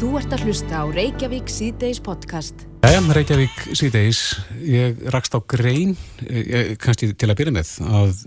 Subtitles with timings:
[0.00, 2.62] Þú ert að hlusta á Reykjavík síðdeis podcast.
[2.86, 4.20] Jæja, Reykjavík síðdeis.
[4.64, 5.92] Ég rakst á grein,
[6.24, 8.24] eh, kannski til að byrja með, að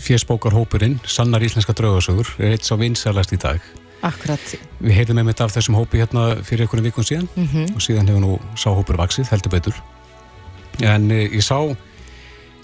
[0.00, 3.60] fjersbókarhópurinn, Sannar Íslenska draugasögur, er eitt sá vinsælast í dag.
[4.00, 4.40] Akkurat.
[4.80, 7.74] Við heyrðum með mitt af þessum hópi hérna fyrir einhvern vikun síðan Mm -hmm.
[7.76, 9.74] og síðan hefur nú sá hópur vaksið, heldur betur.
[10.80, 11.76] En ég sá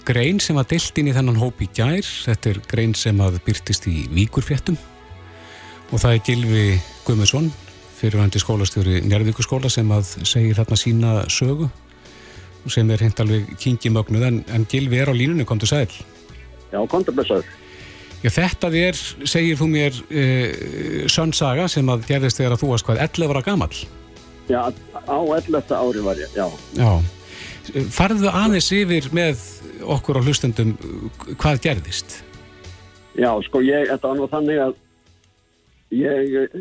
[0.03, 2.01] grein sem að deilt inn í þennan hóp í gær.
[2.25, 4.77] Þetta er grein sem að byrtist í Víkurfjettum
[5.91, 7.51] og það er Gilvi Guðmundsson,
[7.99, 11.69] fyrirvændi skólastjóri Njárvíkurskóla sem að segir þarna sína sögu
[12.69, 15.87] sem er hent alveg kingi mögnuð en, en Gilvi er á línunni, kom til sæl.
[16.69, 17.47] Já, kontablessaður.
[18.19, 18.97] Já, þetta er,
[19.31, 20.25] segir þú mér, e,
[21.11, 23.79] sönnsaga sem að gerðist þegar að þú varst hvað 11 ára gamall.
[24.49, 25.71] Já, á 11.
[25.77, 26.47] ári var ég, já.
[26.75, 26.91] Já.
[27.93, 29.45] Farðu aðeins yfir með
[29.95, 30.75] okkur á hlustendum
[31.39, 32.19] hvað gerðist?
[33.15, 34.77] Já, sko, ég, þetta var nú þannig að
[35.95, 36.59] ég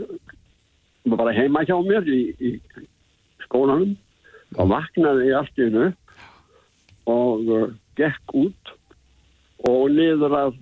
[1.16, 2.50] bara heima hjá mér í, í
[3.46, 3.96] skólanum
[4.56, 5.88] og vaknaði ég allt í hennu
[7.08, 8.74] og uh, gekk út
[9.68, 10.58] og niður að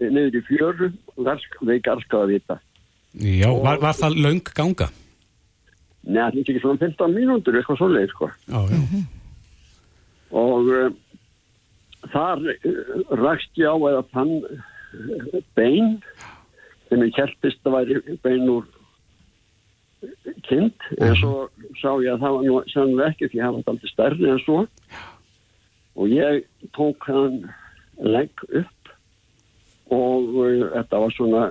[0.00, 2.56] niður í fjöru og við garskaði að vita.
[3.20, 4.88] Já, var, var það löng ganga?
[6.06, 8.28] Nei, það er ekki svona 15 mínútur, eitthvað svoleið, sko.
[8.48, 9.00] Já, já.
[10.40, 10.92] og uh,
[12.08, 15.98] þar uh, rakst ég á eða fann uh, bein
[16.88, 18.68] sem ég keltist að væri bein úr
[20.48, 21.48] kind en svo
[21.80, 24.42] sá ég að það var nú sannlega ekki því að það var alltaf stærri en
[24.44, 24.60] svo.
[26.00, 26.44] Og ég
[26.76, 27.42] tók hann
[28.00, 28.94] legg upp
[29.90, 31.44] og uh, þetta var svona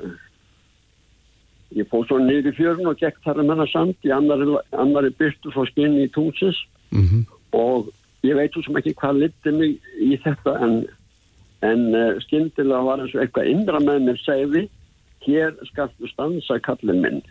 [1.78, 5.12] ég fóð svo niður í fjörun og gekk þar að menna samt í annari, annari
[5.20, 6.58] byrtu svo skinn í túnsis
[6.90, 7.90] Mm og
[8.26, 10.76] ég veit svo sem ekki hvað liti mig í þetta en,
[11.66, 14.66] en uh, skyndilega var eins og eitthvað indra með mér segði
[15.26, 17.22] hér skaltu stansa kallin minn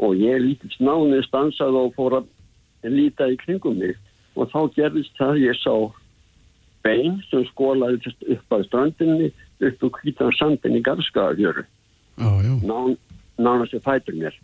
[0.00, 2.28] og ég lítið snáðið stansað og fór að
[2.88, 3.96] líta í kringum mig.
[4.36, 5.74] Og þá gerðist það að ég sá
[6.82, 9.30] bein sem skólaði upp að strandinni
[9.62, 10.82] upp úr kvítan sandin í
[12.42, 12.52] já.
[12.66, 12.96] Nán,
[13.38, 14.34] nánast ég fætur mér.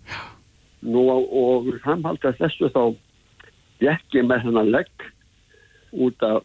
[0.82, 2.82] Nú og framhaldið að þessu þá
[3.82, 5.08] gekk ég með hennar legg
[5.92, 6.44] út af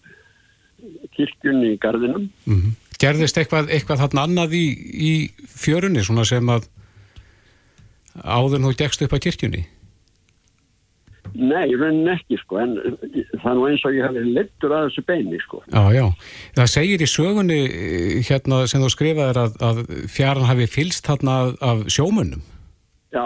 [1.16, 2.73] kirkjunni í gardinum Mm
[3.03, 5.11] Gerðist eitthvað, eitthvað þarna annað í, í
[5.50, 6.69] fjörunni, svona sem að
[8.22, 9.63] áður nú gegst upp að kirkjunni?
[11.34, 14.84] Nei, í rauninni ekki sko en það er nú eins og ég hafi leittur að
[14.90, 16.03] þessu beini sko Já, já.
[16.59, 19.81] Það segir í sögunni eh, hérna sem þú skrifaðir að, að
[20.13, 22.44] fjaran hafi fylst þarna af, af sjómunum.
[23.16, 23.25] Já,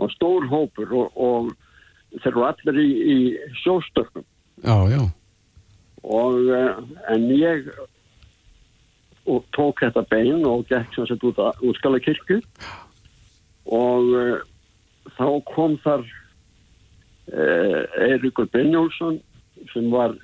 [0.00, 1.52] og stór hópur og, og
[2.22, 3.18] þeir eru allir í, í
[3.64, 4.24] sjóstökkum
[4.64, 5.02] Já, já.
[6.00, 6.80] og uh,
[7.12, 7.68] en ég
[9.26, 12.40] og tók þetta bein og gekk sem sett út, út skala kirkju
[13.66, 14.36] og uh,
[15.16, 16.04] þá kom þar
[17.32, 19.18] uh, Eirikur Brynjólfsson
[19.72, 20.14] sem var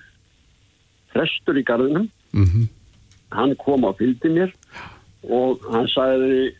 [1.13, 2.09] frestur í garðinum.
[2.33, 2.71] Mm
[3.33, 4.53] hann kom á fylgdi mér
[5.23, 6.53] og hann sagði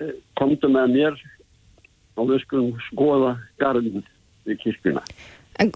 [0.00, 1.20] eh, komdu með mér
[2.18, 4.04] og við skulum skoða garðin
[4.46, 5.02] við kirkjuna.
[5.60, 5.68] En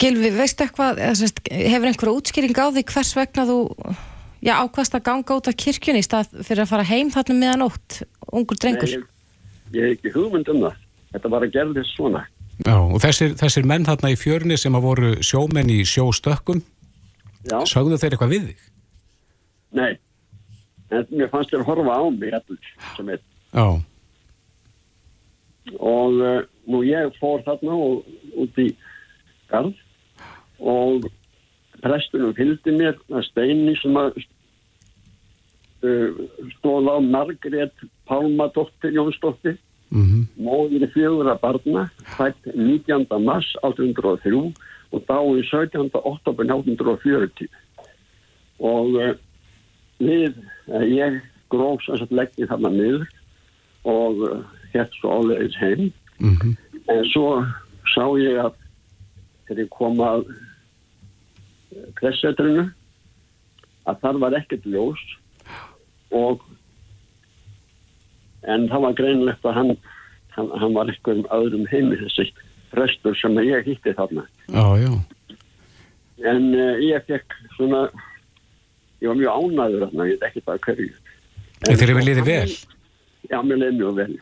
[0.00, 3.58] Gilvi, veistu eitthvað, hefur einhverja útskýring á því hvers vegna þú,
[4.44, 7.66] já, ákvast að ganga út af kirkjunni í stað fyrir að fara heim þarna meðan
[7.70, 8.92] ótt, ungur drengur?
[8.92, 9.13] Nei,
[9.74, 10.80] ég, hef ekki hugmynd um það.
[11.14, 12.24] Þetta bara gerðist svona.
[12.64, 16.62] Já, og þessir, þessir menn þarna í fjörunni sem að voru sjómenn í sjóstökkum,
[17.44, 18.70] Já, sögðu þeir eitthvað við þig?
[19.74, 19.92] nei.
[20.94, 22.34] En mér fannst þér horfa á mig
[22.94, 23.08] sem
[23.54, 23.66] Já,
[25.80, 28.04] og uh, nú ég fór þarna og,
[28.36, 28.68] út í
[29.50, 29.78] garð
[30.60, 31.08] og
[31.84, 34.18] prestunum fylgdi mér að steini sem að
[35.84, 36.20] uh,
[36.58, 39.58] stóð á Margrét Pálmadóttir Jónsdóttir
[39.90, 41.84] mm móðir fjögur að barna
[42.16, 43.06] fætt 19.
[43.22, 44.52] mars 1803
[44.90, 45.90] og dái 17.
[45.92, 47.48] oktober 1840
[48.58, 49.12] og uh,
[49.98, 50.34] við,
[50.68, 51.20] uh, ég
[51.50, 53.06] gróf sem sagt leggið þarna niður
[53.84, 56.56] og uh, hér svo álegis heim -hmm.
[56.88, 57.44] en svo
[57.94, 58.54] sá ég að
[59.46, 60.26] þegar ég kom að
[62.00, 62.70] pressetrinu
[63.84, 65.02] að þar var ekkert ljós
[66.10, 66.42] og
[68.50, 69.72] en það var greinlegt að hann,
[70.36, 72.28] hann, hann var eitthvað um öðrum heimi þessi
[72.74, 74.26] prestur sem ég hitti þarna.
[74.48, 74.92] Já, já.
[76.30, 77.86] en uh, ég fekk svona
[79.02, 80.92] ég var mjög ánæður þarna, ég veit ekki bara hverju.
[81.64, 82.54] En þeir eru liðið vel?
[83.30, 84.14] Já, mér leiði mjög vel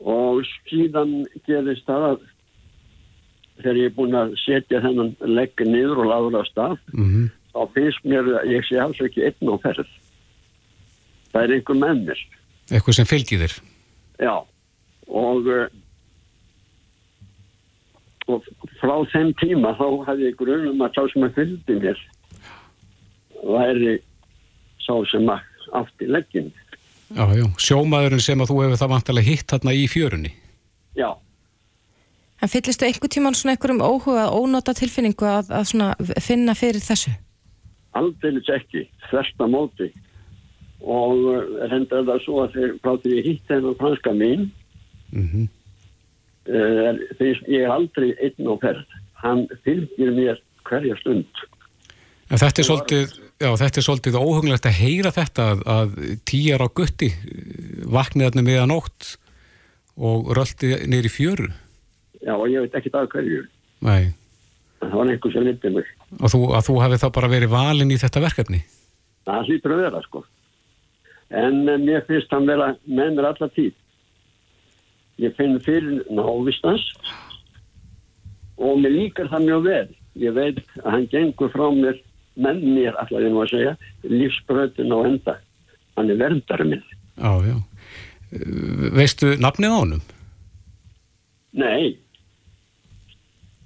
[0.00, 1.10] og síðan
[1.44, 2.22] gerist það að
[3.60, 7.62] þegar ég er búin að setja þennan legg niður og laður á stað Mm þá
[7.74, 9.88] finnst mér að ég sé alls ekki einn á ferð.
[11.32, 12.22] Það er einhver með mér
[12.70, 13.54] Eitthvað sem fylgir þér?
[14.20, 14.34] já
[15.10, 15.66] og uh,
[18.30, 18.44] og
[18.78, 22.02] frá þeim tíma þá hafði ég grunum að sá sem að fylgdi mér
[23.40, 23.94] væri
[24.84, 25.46] sá sem að
[25.80, 26.50] átti leggin
[27.10, 30.30] Já, já, sjómaðurinn sem að þú hefur það vantilega hitt þarna í fjörunni.
[30.94, 31.08] já,
[32.40, 35.88] En fyllistu einhver tíman svona einhverjum óhuga, ónota tilfinningu að, að svona
[36.22, 37.10] finna fyrir þessu?
[37.98, 39.88] aldeilis ekki þversta móti
[40.80, 41.40] og uh,
[41.70, 44.50] reyndar það svo að þeir fráttir ég hitt þennan franska mín
[45.10, 45.48] Mm
[46.48, 48.98] uh, þeir, ég er aldrei einn á ferð.
[49.20, 50.38] Hann fylgir mér
[50.68, 51.42] hverja stund.
[52.30, 55.96] En þetta er svolítið, já, þetta er svolítið óhugnlegt að heyra þetta að, að
[56.30, 57.10] tíjar á gutti
[57.90, 59.14] vaknið þarna miðan nótt
[60.00, 61.50] og röldi í fjöru.
[62.22, 63.44] já og ég veit ekki það hverju.
[63.84, 64.12] Nei,
[64.80, 65.88] það var einhver sem liti mig.
[66.20, 68.62] Og þú, að þú hefði þá bara verið valinn í þetta verkefni.
[69.26, 70.24] það hlýtur að vera sko
[71.30, 73.72] en uh, mér finnst hann vera með mér alla tíð.
[75.20, 76.84] Ég finn fyrir návistans
[78.60, 79.88] og mér líkar það mjög vel.
[80.20, 81.98] Ég veit að hann gengur frá mér
[82.40, 83.74] með mér, ætla ég nú að segja
[84.06, 85.36] lífsbröðin á enda.
[85.98, 86.86] Hann er verndari minn.
[87.20, 87.56] Já, já.
[88.96, 90.06] Veistu nafnið á honum?
[91.50, 91.98] nei,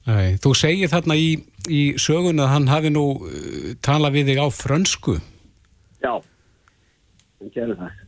[0.05, 1.29] Nei, þú segir þarna í,
[1.73, 5.15] í sögun að hann hafi nú uh, talað við þig á frönsku,
[6.05, 6.13] já
[7.45, 8.03] hann gerir það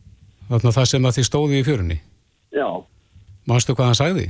[0.50, 1.96] þarna það sem að þið stóði í fjörunni.
[2.56, 2.66] já,
[3.46, 4.26] Manstu hvað hann sagði?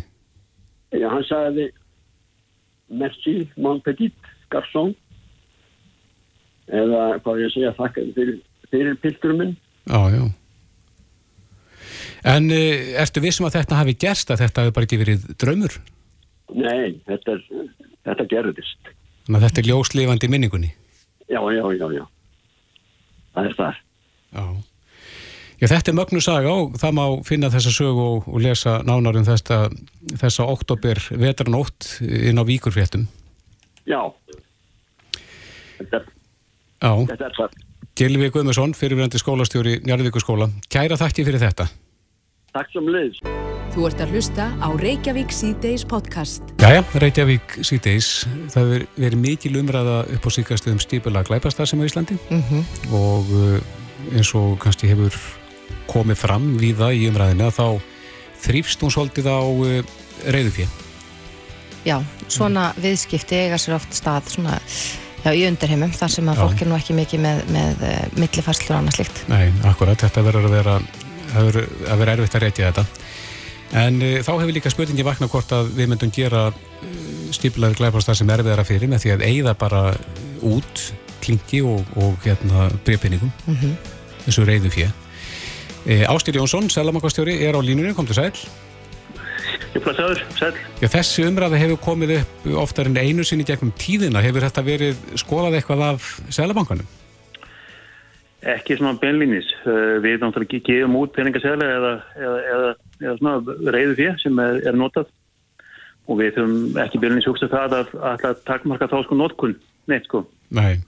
[0.97, 1.67] já hann sagði
[2.91, 4.15] merci mon petit
[4.53, 4.93] garçon
[6.67, 8.37] eða hvað ég segja þakka fyrir,
[8.73, 9.55] fyrir pilturum minn
[9.87, 10.25] Já, já.
[12.27, 15.77] En uh, ertu vissum að þetta hafi gerst, að þetta hafi bara ekki verið draumur?
[16.51, 17.37] nei, þetta,
[18.09, 18.91] þetta gerðist
[19.27, 20.73] Þannig að þetta er ljóslifandi minningunni.
[21.31, 22.05] já, já, já, já
[23.37, 23.81] það er það
[24.37, 24.45] Já.
[25.61, 29.17] Já, þetta er mögnu saga og það má finna þessa sögu og, og lesa nánar
[29.17, 29.61] um þessa,
[30.21, 33.07] þessa oktober vetranótt inn á Víkurfréttum.
[33.89, 34.01] já
[35.79, 36.13] þetta, er-
[36.83, 37.63] Já, þetta er það
[37.97, 40.51] Gilvi Guðmusson, fyrirverandi skólastjóri Njarðvíkurskóla.
[40.69, 41.65] Kæra þakki fyrir þetta.
[42.53, 43.21] takk sem leiðis
[43.77, 46.43] Þú ert að hlusta á Reykjavík C-Days podcast.
[46.61, 48.25] Jæja, Reykjavík síðdeis.
[48.53, 53.33] Það verið mikil umræða upp á síkastu um stípulega glæpastar sem á Íslandi Mm og
[53.33, 53.59] uh,
[54.13, 55.13] eins og kannski hefur
[55.91, 57.67] komið fram víða í umræðinu að þá
[58.47, 59.97] þrýfst hún svolítið á uh,
[60.27, 60.69] reyðufjö.
[61.87, 62.01] Já,
[62.33, 64.57] svona viðskipti eiga sér oft stað svona,
[65.23, 66.43] já, í undirheimum þar sem að Já.
[66.43, 69.23] fólk er nú ekki mikið með, með uh, millifærslur og annað slikt.
[69.31, 70.79] Nei, akkurat, þetta verður að vera
[71.33, 71.61] það
[71.91, 72.85] að vera erfitt að reytja þetta
[73.83, 76.95] en uh, þá hefur líka spurningi vakna hvort að við myndum gera uh,
[77.35, 79.83] stípulegar glæpastar sem erfiðara fyrir með því að eigða bara
[80.47, 80.87] út
[81.25, 83.77] klingi og, og hérna breypinningum Mm
[84.27, 84.87] þessu reyðu fjö
[85.87, 88.33] e, Ástír Jónsson, selamakastjóri, er á línunni, kom til sæl
[89.77, 90.55] Ég blessaður, sæl.
[90.81, 95.03] Já, þessi umræða hefur komið upp oftar en einu sinni gegnum tíðina hefur þetta verið
[95.21, 96.89] skoðað eitthvað af selabankanum?
[98.47, 99.49] Ekki svona benlínis.
[99.67, 102.73] Uh, Við náttúrulega gefum út peningasæli eða, eða, eða,
[103.03, 105.13] eða svona reyðu fyrir sem er, er notað
[106.07, 109.57] og við þurfum ekki benlínis hugsa það að alltaf takmarka þá sko notkun
[109.91, 110.25] neitt sko.
[110.57, 110.79] Nei,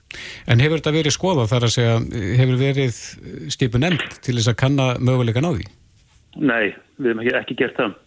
[0.47, 1.95] en hefur þetta verið skoðað þar að segja,
[2.39, 2.99] hefur verið
[3.51, 5.65] skipu nefnd til þess að kanna möguleikan á því?
[6.39, 7.97] Nei, við hefum ekki, ekki gert það.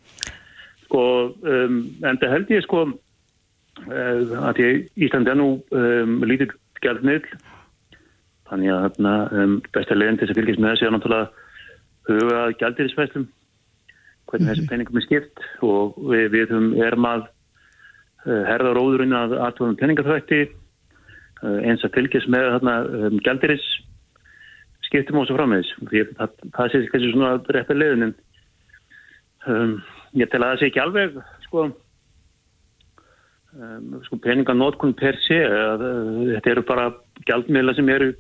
[0.87, 1.03] Sko,
[1.45, 1.77] um,
[2.09, 7.29] en það held ég sko uh, að ég, Íslandi er nú um, lítið gjaldmiðl
[8.49, 11.31] þannig að þarna, um, besta leiðin til þess að fylgjast með þessi er náttúrulega
[12.09, 13.29] huga að gjaldirisfæslum
[14.31, 16.57] hvernig þessi peningum er skipt og við, við
[16.87, 20.62] erum að uh, herða róðurinn að aðtöfum peningaþvætti uh,
[21.43, 23.69] eins að fylgjast með þarna, um, gjaldiris
[24.87, 25.71] skiptum og svo frammeðis
[26.19, 28.15] það, það sé kannski svona rétt að leiðin en
[29.49, 29.73] um,
[30.19, 31.69] ég tel að það sé ekki alveg sko,
[33.57, 36.91] um, sko peninganótkun per sé að, uh, þetta eru bara
[37.29, 38.13] gjaldmiðla sem eru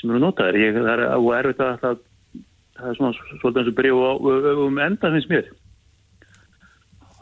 [0.00, 0.56] sem eru notaðir.
[0.64, 1.98] Ég, það er og erfitt að það,
[2.78, 5.50] það er svona svolítið eins og byrja um enda finnst mér.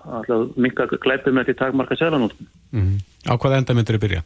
[0.08, 4.20] Alltaf minka glæpið með því takmarka selanótkun Mm Á hvaða enda myndir þið byrja?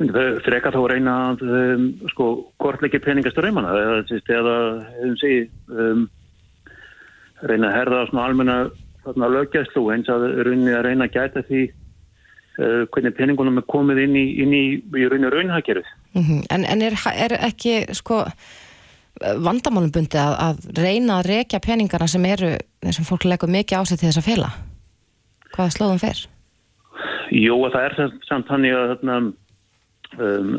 [0.00, 2.28] Frekar þá að reyna að um, sko,
[2.62, 4.54] kortleiki peningaströymana eða, sést, eða
[5.04, 6.06] um, segi, um,
[7.44, 8.56] reyna að herða svona almenna
[9.04, 14.02] þarna, lögjæslu eins að rauninni að reyna að gæta því uh, hvernig peningunum er komið
[14.06, 15.92] inn í, inn í, í rauninni raunhagkerfið.
[16.50, 18.24] En, en er, er ekki sko
[19.20, 22.54] vandamálum bundi að, að reyna að rekja peningana sem eru,
[22.88, 24.50] sem fólk leggur mikið á sig til þess að fela?
[25.52, 26.24] Hvaða slóðum fer?
[27.32, 29.16] Jó, að það er samt- samt þannig að þarna,
[30.18, 30.56] um,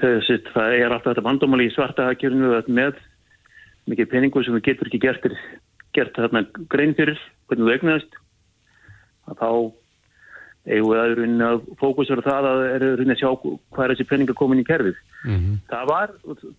[0.00, 2.20] þessi, það er alltaf þetta vandamáli í svarta að
[2.68, 2.98] með
[3.90, 5.28] mikið peningu sem við getur ekki gert,
[5.96, 7.20] gert þarna grein fyrir
[7.50, 8.18] hvernig þú egnaðist
[9.30, 9.50] að þá
[10.70, 14.36] eigum við að raunin að fókusera það að er að sjá hvað er þessi peninga
[14.36, 14.98] komin í kerfið.
[15.24, 15.60] Mm -hmm.
[15.70, 16.12] Það var,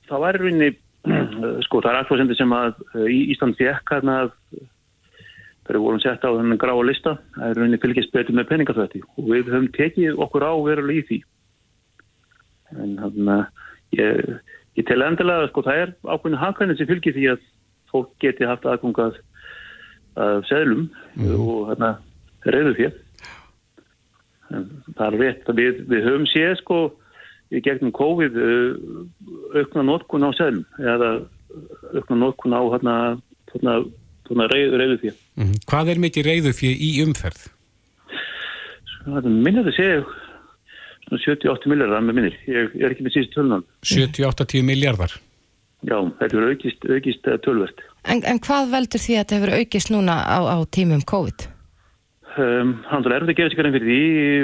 [0.09, 0.77] það var raunin,
[1.67, 2.73] sko það er alltaf sem að
[3.11, 4.31] Ísland fekk að
[5.61, 9.01] þegar við vorum sett á þennan gráa lista það er raunin fylgjast betur með peningaþvætti
[9.05, 11.19] og við höfum tekið okkur á verulega í því
[12.77, 14.31] en þannig að ég,
[14.79, 17.45] ég tel endilega sko það er ákveðinu hafkvæmni sem fylgir því að
[17.91, 19.19] fólk geti haft aðgungað
[20.19, 21.35] að seglum mm.
[21.35, 22.95] og þannig að reyðu fyrir
[24.97, 26.79] það er rétt að við, við höfum séð sko
[27.51, 28.73] í gegnum COVID uh,
[29.59, 31.11] aukna nótkun á seglum eða
[31.95, 32.95] aukna nótkun á hérna,
[33.51, 33.77] hérna,
[34.27, 35.55] hérna reyðu, reyðu fyrir mm.
[35.67, 37.47] Hvað er mikið reyðu fyrir í umferð?
[39.07, 40.03] Minna þetta séu
[41.11, 43.63] 78 miljardar með minnir, ég er ekki með síðan tölunum.
[43.83, 45.15] 78 miljardar?
[45.81, 47.81] Já, þetta verður aukist, aukist eh, tölvert.
[48.05, 51.47] En, en hvað veldur því að þetta hefur aukist núna á, á tímum COVID?
[52.37, 54.01] Ehm, um, Þannig að erfið gefur sig hverjum fyrir því,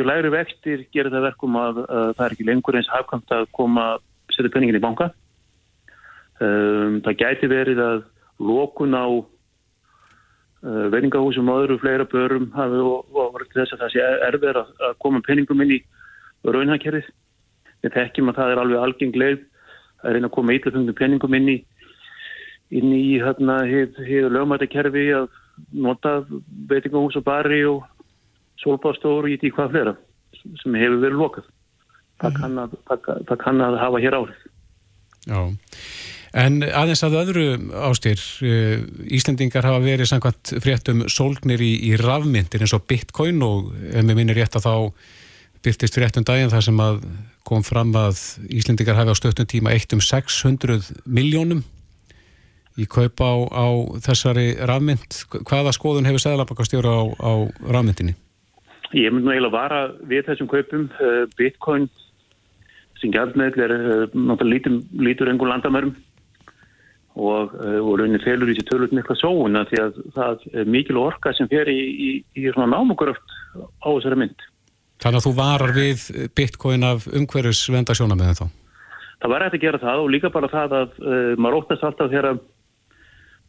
[0.10, 3.86] læri vextir gerir það verkum að uh, það er ekki lengur eins hafkamt að koma
[3.94, 4.04] að
[4.36, 5.12] setja peningin í banka.
[6.42, 8.02] Um, það gæti verið að
[8.38, 13.86] lókun á eh, uh, veiningahúsum og öðru fleira börum hafi og, og, og þess að
[13.86, 15.80] það sé erfið að, að koma peningum inn í
[16.46, 17.10] raunhækkerið.
[17.86, 19.42] Við þekkjum að það er alveg algeng leið
[20.04, 21.58] að reyna að koma eitthvað penningum inn í
[22.78, 25.30] inn í hérna hér lögmættakerfi að
[25.72, 26.20] nota
[26.70, 27.86] veitingahús og bari og
[28.62, 29.96] solbástóru í því hvað flera
[30.62, 31.48] sem hefur verið lokað.
[32.18, 34.46] Það, kann, að, það, það kann að hafa hér árið
[35.28, 35.42] Já,
[36.42, 37.44] en aðeins að öðru
[37.88, 38.80] ástyr eh,
[39.14, 44.18] Íslendingar hafa verið samkvæmt fréttum sólgnir í, í rafmyndir eins og bitcoin og ef mér
[44.18, 44.76] minnir rétt að þá
[45.68, 47.02] byrtist fréttum daginn þar sem að
[47.48, 51.66] kom fram að Íslendingar hafi á stöttum tíma eitt um 600 miljónum
[52.78, 53.68] í kaupa á, á
[54.06, 55.22] þessari rafmynd.
[55.50, 57.32] Hvaða skoðun hefur Sæðalabakastjóra á, á
[57.74, 58.16] rafmyndinni?
[58.96, 60.88] Ég mynd nú eiginlega vara við þessum kaupum.
[61.02, 61.88] Eh, Bitcoin
[63.02, 64.76] sem gæðmeðl er eh, náttúrulega
[65.08, 65.96] lítur, engur landamörum
[67.18, 71.02] og, eh, og raunin felur í sér tölvöld mikla sóuna því að það er mikil
[71.02, 74.48] orka sem fer í, í, í námugröft á þessari mynd.
[75.04, 76.06] Þannig að þú varar við
[76.38, 78.48] Bitcoin af umhverjus vendasjóna með þetta?
[79.22, 82.12] Það var eftir að gera það og líka bara það að uh, maður óttast alltaf
[82.14, 82.40] þegar að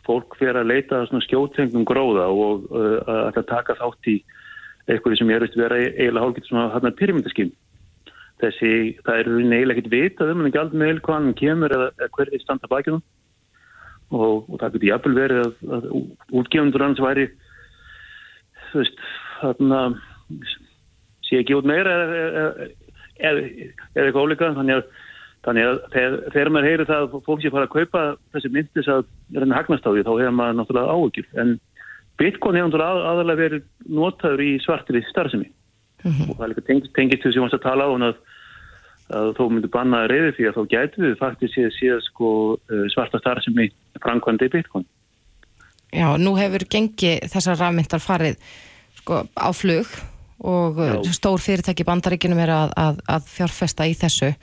[0.09, 4.19] fólk fyrir að leita skjótengum gróða og uh, að taka þátt í
[4.88, 7.50] eitthvað sem ég hefðist vera eiginlega hálfgett hann að pyramítaským.
[8.38, 8.73] Þessi,
[9.05, 12.12] það er eiginlega ekkit vitað um en ekki aldrei með hvað hann kemur eða, eða
[12.17, 13.00] hverði standa bakið
[14.14, 15.88] og, og það getur jafnvel verið að, að
[16.40, 17.26] útgefundur hans væri
[18.71, 19.02] þú veist
[19.40, 19.81] þarna
[21.28, 21.94] sé ekki út meira
[23.18, 23.44] eða,
[23.94, 24.88] eitthvað ólíka þannig að
[25.47, 28.00] Þannig að þegar, þegar maður heyrir það að fólk sé fara að kaupa
[28.35, 29.04] þessi myndis að
[29.37, 31.28] reyna hagnast á því þá hefur maður náttúrulega áhugjur.
[31.38, 31.52] En
[32.18, 33.68] Bitcoin hefur náttúrulega að, aðalega verið
[34.00, 36.26] notaður í svartri starfsemi mm -hmm.
[36.26, 38.18] og það er líka tengist, tengist til sem við varst að tala á að,
[39.20, 42.28] að þó myndu banna að reyði því að þá gætu við faktisk séð síðan sko,
[42.68, 43.70] eh, svarta starfsemi
[44.02, 44.87] framkvæmdi Bitcoin.
[45.94, 48.37] Já, nú hefur gengið þessar rafmyndar farið
[48.99, 49.87] sko, á flug
[50.38, 50.99] og Já.
[51.16, 54.35] stór fyrirtæki bandaríkinum er að, að fjárfesta í þessu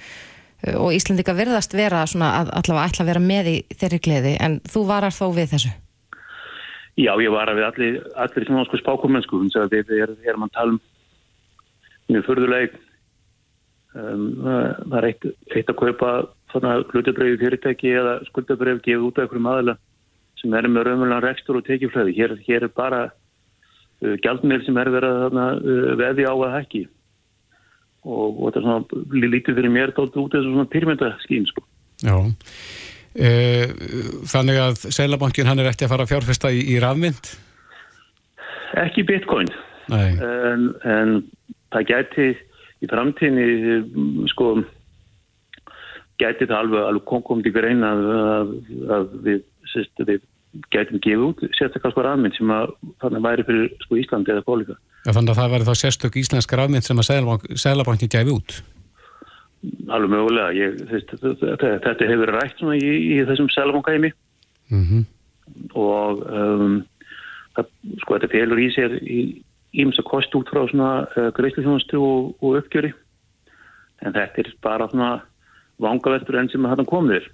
[0.73, 4.57] og Íslandika verðast vera svona að allavega ætla að vera með í þeirri gleði en
[4.65, 5.71] þú varar þó við þessu?
[6.95, 10.81] Já, ég varar við allir, allir svona sko spákumennsku við erum að tala um
[12.07, 12.77] mjög förðuleg
[13.95, 16.13] um, það er eitt, eitt að kaupa
[16.55, 19.77] hlutabröfi fyrirtæki eða skuldabröfi gefið út af einhverjum aðila
[20.39, 23.01] sem er með raunverulega rekstur og tekjuflöði hér, hér er bara
[24.03, 26.83] uh, gjaldmil sem er verið að uh, veði á að hekki
[28.05, 31.63] og, og þetta er svona lítið fyrir mér tótt út þessu svona pyrmyndaskín sko.
[32.03, 32.17] Já
[33.15, 33.29] e,
[34.29, 37.31] Þannig að Sælabankin hann er eftir að fara að fjárfesta í, í rafmynd?
[38.83, 39.49] Ekki bitcoin
[39.95, 41.15] en, en
[41.73, 42.27] það gæti
[42.83, 44.49] í framtíðinni sko
[46.21, 48.53] gæti það alveg, alveg komið í grein að, að,
[48.97, 50.23] að við, sérst, við
[50.73, 52.71] gætum gefið út sérstaklega sko rafmynd sem að
[53.03, 54.77] þannig væri fyrir sko Íslandi eða bólíka.
[55.05, 57.09] Ja, þannig að það væri þá sérstök íslensk rafmynd sem að
[57.61, 58.57] Sælabankin gæfi út?
[59.89, 60.51] Alveg mögulega.
[60.55, 61.41] Ég, þess,
[61.83, 64.11] þetta, hefur rætt í, í þessum Sælabankæmi
[64.69, 65.05] mm -hmm.
[65.73, 66.83] og um,
[67.55, 67.71] það,
[68.03, 69.21] sko þetta felur í sér í
[69.75, 72.93] ímsa kost út frá svona uh, greiðsluþjónustu og, og uppgjöri
[74.05, 75.11] en þetta er bara svona
[75.81, 77.27] vangaveltur enn sem að þetta komir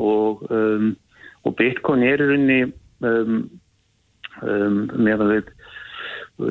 [0.00, 0.92] og um,
[1.42, 2.60] og Bitcoin er rauninni
[3.06, 3.42] um,
[4.42, 5.50] um, með að við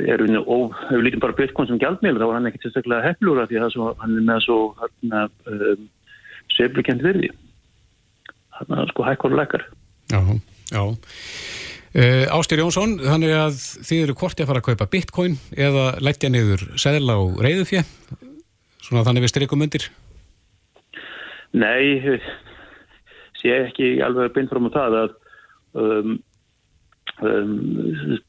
[0.07, 3.47] er rauninni og við lítum bara Bitcoin sem gjaldmiðl þá er hann ekkert sérstaklega heflúra
[3.49, 5.87] því að svo, hann er með svo um,
[6.55, 7.31] sveiflikend virði.
[8.59, 9.67] Hann er sko lekkar
[10.11, 10.19] Já,
[10.71, 10.83] já.
[11.91, 16.29] Uh, Ástir Jónsson, þannig að þið eru hvort að fara að kaupa bitcoin eða leggja
[16.31, 17.81] niður segla og reyðufjö
[18.79, 19.89] svona þannig við styrkum undir.
[21.51, 21.99] Nei
[23.41, 25.15] sé ekki alveg beint fram á það að
[25.81, 26.17] um,
[27.27, 28.19] um,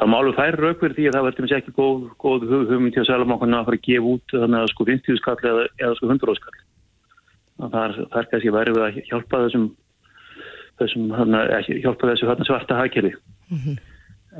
[0.00, 3.28] það málu fær raukverð því að það verður ekki góð, góð hugmynd til að selja
[3.30, 6.40] mákvæmna að fara að gefa út þannig að sko 50 skall eða, eða sko 100
[6.40, 6.58] skall
[7.60, 9.70] það er, kannski verið að hjálpa þessum
[10.80, 13.12] þessum hana, hjálpa þessu svarta hagkerfi.
[13.50, 13.76] Mm -hmm.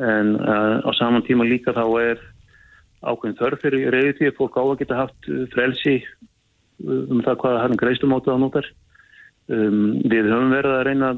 [0.00, 2.19] en uh, á saman tíma líka þá er
[3.03, 5.97] ákveðin þörf fyrir reyði því að fólk á að geta haft uh, frelsi
[6.87, 8.67] uh, um það hvað hann greistum átað á nótar
[9.49, 11.11] um, við höfum verið að reyna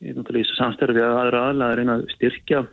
[0.00, 2.64] í samstærfi að aðra aðla að reyna að styrkja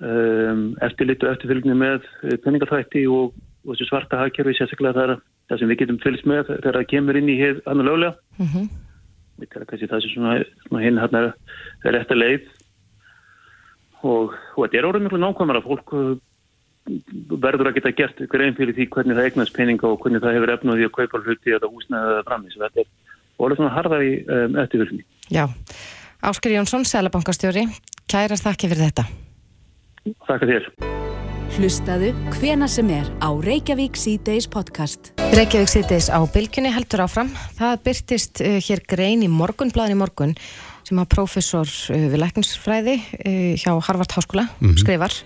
[0.00, 2.04] um, eftirlit og eftirfylgni með
[2.44, 3.32] penningarþætti og,
[3.66, 5.16] og þessu svarta hagkerfi sérstaklega það,
[5.50, 8.14] það sem við getum fylgst með þegar það kemur inn í hér annar löglega.
[8.38, 8.68] Mm -hmm
[9.38, 11.28] við það sem svona, svona hinn hann er,
[11.86, 12.48] er að leið.
[14.06, 15.62] Og, og þetta er orðið mjög nákvæmara.
[15.64, 16.14] Fólk uh,
[17.42, 20.54] verður að geta gert grein fyrir því hvernig það eignast peninga og hvernig það hefur
[20.54, 22.90] efnuð því að kaupa hluti eða húsnaði eða framins þetta er
[23.38, 25.46] orðið svona harða í um, eftirvöldsni Já,
[26.24, 27.66] Ásker Jónsson, Sælabankastjóri
[28.08, 29.08] Kærar þakki fyrir þetta
[30.28, 30.72] Þakka þér
[31.56, 35.14] Hlustaðu hvena sem er á Reykjavík C-Days podcast.
[35.32, 37.30] Reykjavík C-Days á bylgunni heldur áfram.
[37.56, 40.34] Það byrtist uh, hér grein í morgunblæðin í morgun
[40.86, 44.76] sem að profesor uh, við lækningsfræði uh, hjá Harvard Háskóla mm -hmm.
[44.84, 45.16] skrifar.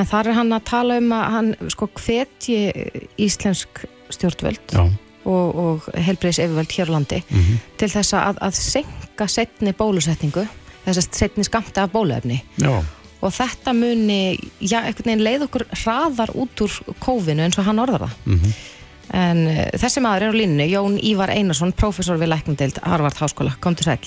[0.00, 2.58] En þar er hann að tala um að hann sko hvetji
[3.18, 4.78] íslensk stjórnvöld
[5.28, 7.64] og, og helbriðis yfirvöld hér á landi mm -hmm.
[7.76, 10.46] til þess að, að senka setni bólusetningu,
[10.84, 12.42] þess að setni skamta af bóluefni.
[12.56, 12.82] Já
[13.24, 17.82] og þetta muni, já, einhvern veginn leið okkur hraðar út úr kófinu eins og hann
[17.82, 18.52] orðar það mm -hmm.
[19.20, 23.56] en uh, þessi maður er á línu, Jón Ívar Einarsson professor við Læknandeild Harvard Háskóla
[23.60, 23.98] kom til sæl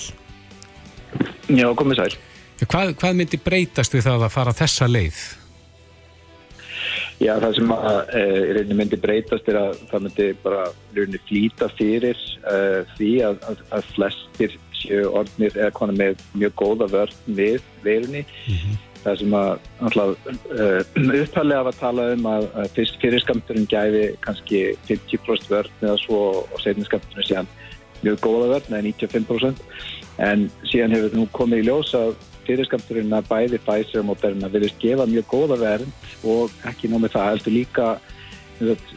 [1.48, 2.16] Já, komið sæl
[2.64, 5.41] hvað, hvað myndi breytast við það að fara þessa leið?
[7.22, 10.64] Já, það sem að e, myndi breytast er að það myndi bara
[11.28, 12.56] flýta fyrir e,
[12.96, 18.24] því að, að, að flestir séu orðnir eða konar með mjög góða vörn við verunni.
[18.46, 20.80] Mm -hmm það sem að uh,
[21.22, 26.20] upphallega var að tala um að, að fyrst fyrirskamturinn gæfi kannski 50% vörn eða svo
[26.44, 27.50] og setninskamturinn síðan
[28.02, 29.64] mjög góða vörn eða 95%
[30.22, 32.14] en síðan hefur nú komið í ljós að
[32.46, 37.30] fyrirskamturinn að bæði Pfizer og Moderna vilist gefa mjög góða verð og ekki nómið það
[37.30, 37.88] heldur líka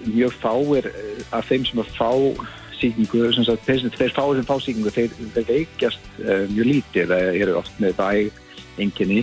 [0.06, 2.12] mjög fáir eh, af þeim sem að fá
[2.76, 3.30] síkingu,
[3.66, 7.96] þeir fáir sem fá síkingu þeir, þeir veikjast uh, mjög lítið, þeir eru oft með
[8.02, 8.42] væg
[8.84, 9.22] enginni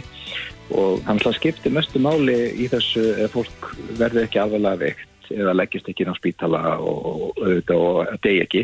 [0.72, 5.56] og þannig að skipti mestu máli í þessu ef fólk verður ekki alveg veikt eða
[5.56, 8.62] leggist ekki inn á spítala og auðvitað og degi ekki.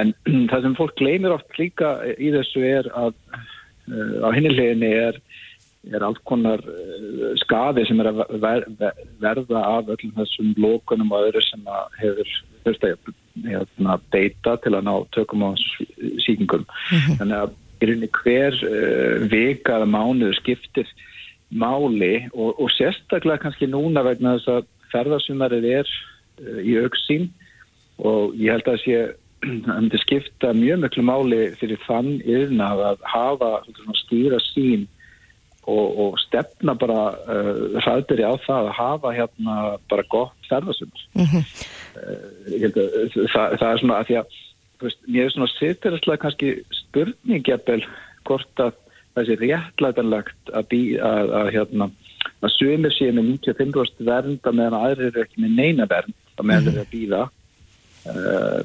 [0.00, 0.14] En
[0.50, 3.16] það sem fólk gleymir oft líka í þessu er að
[4.24, 5.18] á hinnileginni er,
[5.90, 11.12] er allt konar uh, skaði sem er að ver, ver, verða af öllum þessum lókunum
[11.14, 11.66] og öðru sem
[12.00, 12.34] hefur
[12.66, 15.50] hérna, beita til að ná tökum á
[16.24, 17.18] síkingum mm -hmm.
[17.18, 20.88] þannig að í rauninni hver uh, vika eða mánuðu skiptir
[21.50, 27.30] máli og, og sérstaklega kannski núna vegna þess að ferðarsumarið er uh, í auksín
[27.98, 28.98] og ég held að sé
[29.72, 33.52] að þetta skipta mjög mjög máli fyrir þann yfirna að hafa
[34.02, 34.88] stýra sín
[35.68, 39.56] og, og stefna bara uh, hraðbyrja á það að hafa hérna
[39.90, 41.44] bara gott ferðarsumar mm -hmm.
[42.00, 44.38] uh, það, það er svona að því að
[44.80, 47.82] veist, mér er svona sitturistlega kannski spurningjapel
[48.28, 48.72] hvort að
[49.14, 51.90] það sé réttlætanlegt að, bí, að, að, hérna,
[52.40, 56.46] að sömur séu með 95% vernd að meðan aðrir eru ekki með neina vernd að
[56.46, 57.22] meðan þeir eru að býða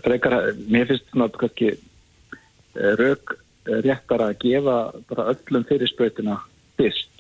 [0.06, 0.38] frekar,
[0.72, 4.78] mér finnst svona kannski uh, rauk réttar að gefa
[5.10, 6.38] bara öllum fyrirspöytina
[6.78, 7.12] fyrst.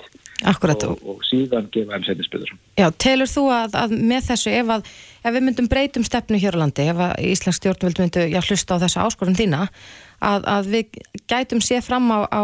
[0.43, 4.89] Og, og síðan gefa þeim setjum Já, telur þú að, að með þessu ef, að,
[5.23, 8.83] ef við myndum breytum stefnu hér á landi, ef Íslands stjórnvöld myndu já, hlusta á
[8.83, 9.61] þessa áskorun þína
[10.19, 10.99] að, að við
[11.31, 12.43] gætum séð fram á, á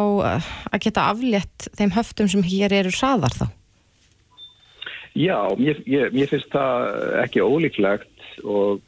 [0.72, 3.46] að geta aflétt þeim höftum sem hér eru saðar þá?
[5.12, 8.80] Já, mér, ég, mér finnst það ekki ólíklegt og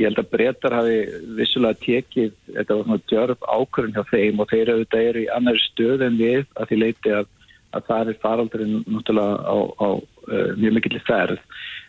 [0.00, 0.98] ég held að breytar hafi
[1.38, 6.06] vissulega tekið, þetta var svona djörf ákvörðin hjá þeim og þeir eru í annar stöð
[6.06, 7.34] en við að því leiti að
[7.76, 11.42] að það er faraldurinn náttúrulega á, á uh, mjög mikill ferð.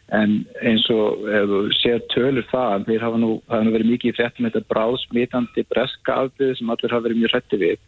[0.10, 4.10] En eins og ef þú sér tölur það, þeir hafa nú, hafa nú verið mikið
[4.10, 7.84] í fréttum þetta bráðsmitandi breska afbyrði sem allir hafa verið mjög hrætti við.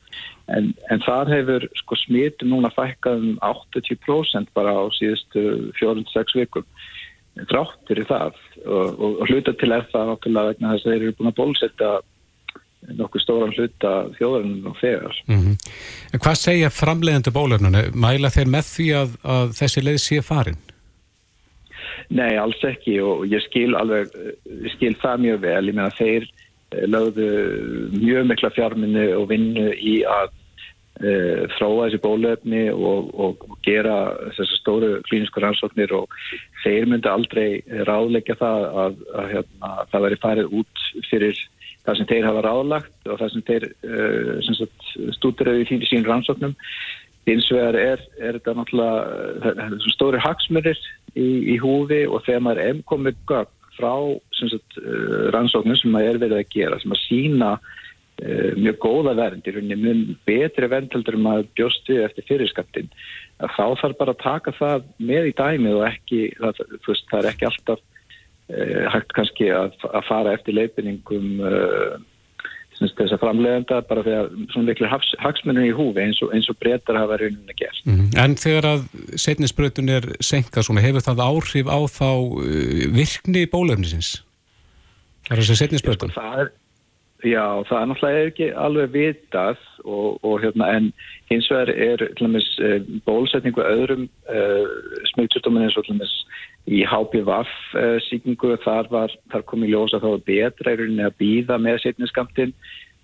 [0.53, 5.47] En, en það hefur sko smitum núna fækkað um 80% bara á síðustu
[5.81, 6.67] 4-6 vikum
[7.49, 11.05] dráttir í það og, og, og hluta til er það náttúrulega vegna þess að þeir
[11.05, 11.91] eru búin að bólsetta
[12.97, 15.21] nokkuð stóran hluta þjóðarinn og þegar.
[15.29, 15.55] Mm -hmm.
[16.13, 17.83] En hvað segja framleiðandi bólefnuna?
[17.93, 20.59] Mæla þeir með því að, að þessi leið sé farin?
[22.09, 24.09] Nei, alls ekki og ég skil alveg,
[24.65, 25.67] ég skil það mjög vel.
[25.69, 26.27] Ég meina þeir
[26.87, 27.29] lögðu
[27.95, 30.31] mjög mikla fjárminni og vinnu í að
[31.55, 33.95] þróa þessi bólefni og, og, og gera
[34.37, 36.13] þessar stóru klínisku rannsóknir og
[36.63, 37.47] þeir myndi aldrei
[37.87, 41.41] ráðleggja það að, að, að hérna, það veri farið út fyrir
[41.85, 44.75] það sem þeir hafa ráðlagt og það sem þeir uh,
[45.17, 46.53] stúduröðu í sín rannsóknum.
[47.29, 50.79] Eins og er, er, er þetta náttúrulega stóri hagsmörir
[51.13, 53.93] í, í húfi og þegar maður er komið gögn frá
[54.37, 57.51] sagt, uh, rannsóknum sem maður er verið að gera sem að sína
[58.21, 62.91] mjög góða vernd í rauninni mjög betri verndheldur en maður bjóst við eftir fyrirskaptin
[63.41, 67.29] þá þarf bara að taka það með í dæmið og ekki það, veist, það er
[67.31, 67.81] ekki alltaf
[68.51, 71.93] Eh, hægt kannski að, að fara eftir leifinningum uh,
[72.81, 76.57] eh, þess að framlegenda bara fyrir að svona veiklir hagsmunum í húfi eins og, og
[76.59, 77.79] breytar hafa rauninni gert.
[77.85, 78.17] Mm -hmm.
[78.23, 78.81] En þegar að
[79.23, 84.09] setnisbrötun er senkað svona, hefur það áhrif á þá uh, virkni bólefnisins?
[85.29, 86.11] Það er þessi setnisbrötun?
[86.17, 86.51] Það er,
[87.23, 90.89] já, það er náttúrulega ekki alveg vitað og, og hérna en
[91.29, 92.47] hins vegar er til dæmis
[93.05, 94.71] bólsetningu öðrum uh,
[95.11, 96.15] smiltsjúkdóminn eins og til dæmis
[96.69, 98.89] í HPVF uh, síkingu þar,
[99.31, 102.53] þar kom í ljós að það var betra í rauninni að býða með setniskamtinn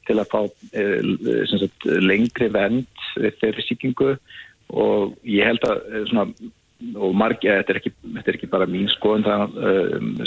[0.08, 4.14] til að fá uh, sagt, lengri vend við þeirri síkingu
[4.74, 6.54] og ég held að uh, svona,
[7.02, 9.56] og margi, þetta er ekki, þetta er ekki bara mín skoðun það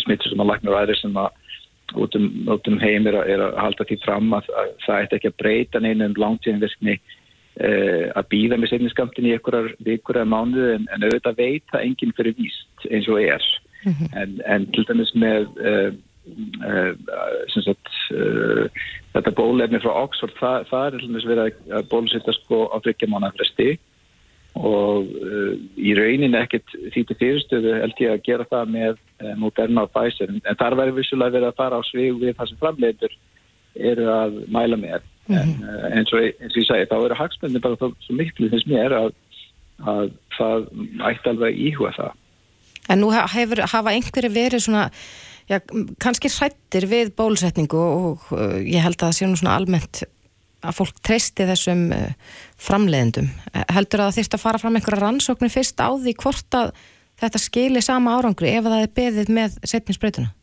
[0.02, 1.49] smittur sem að lagna ræðir sem að
[1.94, 5.18] út um, um heim er að, er að halda því fram að, að það ætti
[5.18, 7.00] ekki að breyta neina um langtíðinverkni
[7.60, 11.82] Uh, að býða með setniskamtin í einhverjar vikur eða mánuðu en, en auðvitað veit það
[11.82, 13.42] enginn fyrir víst eins og er
[13.82, 14.08] mm -hmm.
[14.16, 15.90] en, en til dæmis með uh,
[16.62, 16.92] uh,
[17.50, 17.90] sagt,
[19.12, 23.10] þetta bólefni frá Oxford það, það er til dæmis verið að bólusitta sko á fryggja
[23.10, 23.28] mánu
[24.60, 25.06] og
[25.80, 28.98] í raunin ekkert því til fyrirstöðu held ég að gera það með
[29.40, 30.32] Moderna og Pfizer.
[30.36, 33.16] En þar verður vissulega verið að fara á svig við það sem framleitur
[33.90, 35.06] eru að mæla með.
[35.30, 35.64] Mm -hmm.
[35.64, 38.92] en uh, eins, og, ég segi þá eru hagsmenni bara þá, svo miklu þess mér
[38.96, 39.10] að,
[39.86, 40.64] að það
[41.10, 42.12] ætti alveg íhuga það.
[42.90, 44.90] En nú hefur, hafa einhverju verið svona
[45.46, 45.60] já,
[46.02, 50.02] kannski hrættir við bólusetningu og uh, ég held að það sé nú svona almennt
[50.60, 52.08] að fólk treysti þessum uh,
[52.60, 53.30] framleiðendum.
[53.72, 56.74] Heldur að það þýrt að fara fram einhverja rannsóknir fyrst á því hvort að
[57.20, 60.34] þetta skilir sama árangri ef það er beðið með setninsbreytuna?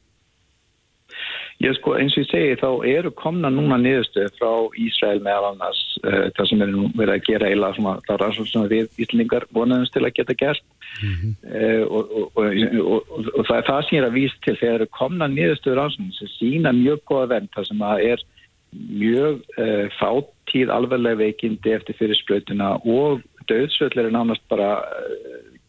[1.57, 5.79] Ég sko eins og ég segi þá eru komna núna niðurstöð frá Ísrael meðal annars
[6.03, 9.47] uh, það sem er nú verið að gera eila svona þá rannsókn sem við Íslingar
[9.57, 10.61] vonaðumst til að geta gert
[11.01, 11.31] mm -hmm.
[11.49, 14.75] uh, og, og, og, og það er það sem ég er að vísa til þegar
[14.75, 18.25] eru komna niðurstöð rannsókn sem sína mjög góða vend það sem að er
[18.73, 24.81] mjög uh, fátíð alveglega veikindi eftir fyrirspötuna og döðsvöldlega er nánast bara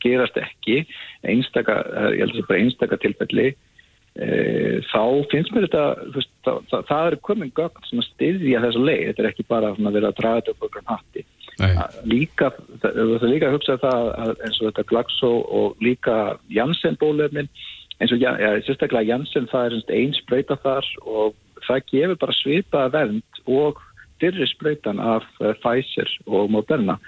[0.03, 0.83] gerast ekki.
[1.27, 1.81] Einstaka,
[2.15, 3.49] ég held að það er bara einstaka tilfelli.
[4.89, 5.83] Þá finnst mér þetta
[6.15, 9.47] veist, það, það, það er komin gögn sem að styðja þessa leið, þetta er ekki
[9.53, 11.25] bara að vera að draga þetta upp okkur um hatti.
[12.07, 12.51] Líka,
[12.83, 16.17] það er líka að hugsa það að, eins og þetta Glaxo og líka
[16.55, 17.51] Janssen bólefnin
[17.99, 21.35] eins og ja, sérstaklega Janssen það er einn spröyta þar og
[21.69, 23.83] það gefur bara svipaða vernd og
[24.19, 26.99] fyrri spröytan af uh, Pfizer og Moderna.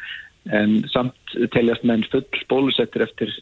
[0.57, 3.33] En samt teljast menn full bólusettir eftir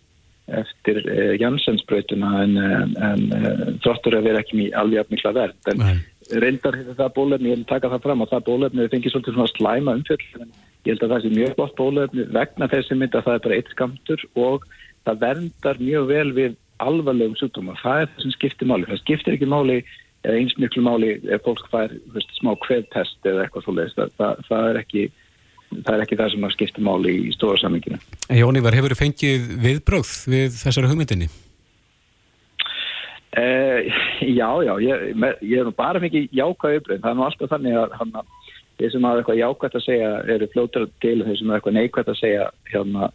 [0.48, 5.98] eftir uh, Janssensbrautuna en, en uh, þróttur að vera ekki alveg mikla verð en Nei.
[6.40, 9.96] reyndar það bólefni, ég vil taka það fram og það bólefni fengið svolítið svona slæma
[9.98, 10.54] umfjöld en
[10.86, 13.58] ég held að það sé mjög gott bólefni vegna þessi mynd að það er bara
[13.58, 14.64] eitt skamtur og
[15.04, 19.36] það verndar mjög vel við alvarlegum sjúkdómar, það er það sem skiptir máli, það skiptir
[19.36, 19.78] ekki máli
[20.26, 24.44] eða eins miklu máli ef fólk fær veist, smá kveðtest eða eitthvað svolítið, það, það,
[24.48, 25.04] það er ekki
[25.68, 28.00] það er ekki það sem að skipta máli í stóra samminginu.
[28.32, 31.28] Jónívar, hefur þið fengið viðbröð við þessari hugmyndinni?
[33.38, 33.84] Uh,
[34.24, 35.06] já, já, ég,
[35.44, 38.24] ég er nú bara fengið jákvæð viðbröð, það er nú alltaf þannig að hana,
[38.80, 42.12] þeir sem hafa eitthvað jákvæð að segja eru fljóttur til þeir sem hafa eitthvað neikvæð
[42.14, 43.10] að segja hérna,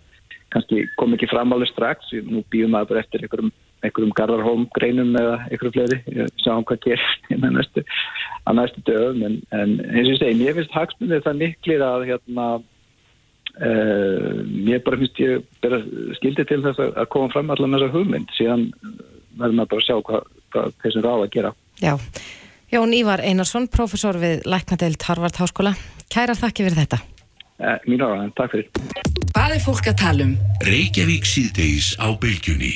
[0.53, 3.51] kannski kom ekki fram alveg strax, nú býðum maður bara eftir einhverjum
[3.83, 7.83] einhverjum Garðarholm greinum eða einhverju fleiri, sjáum hvað gerst á næstu,
[8.59, 9.23] næstu dögum.
[9.27, 14.83] En, en eins og ég segi, mér finnst hagsmunni það miklir að hérna uh, mér
[14.85, 15.81] bara finnst ég bara
[16.19, 18.69] skildi til þess að koma fram allar með þessa hugmynd, síðan
[19.39, 21.55] verður maður bara að sjá hvað, hvað þessum ráð að gera.
[21.83, 21.93] Já,
[22.73, 25.75] Jón Ívar Einarsson professor við Læknadeild Harvard Háskóla.
[26.13, 27.01] Kærar þakki fyrir þetta.
[27.63, 28.69] Eh, Mín áraðan, takk fyrir.
[29.33, 30.33] Hvað er fólk að tala um?
[30.65, 32.75] Reykjavík síðdeis á bylgjunni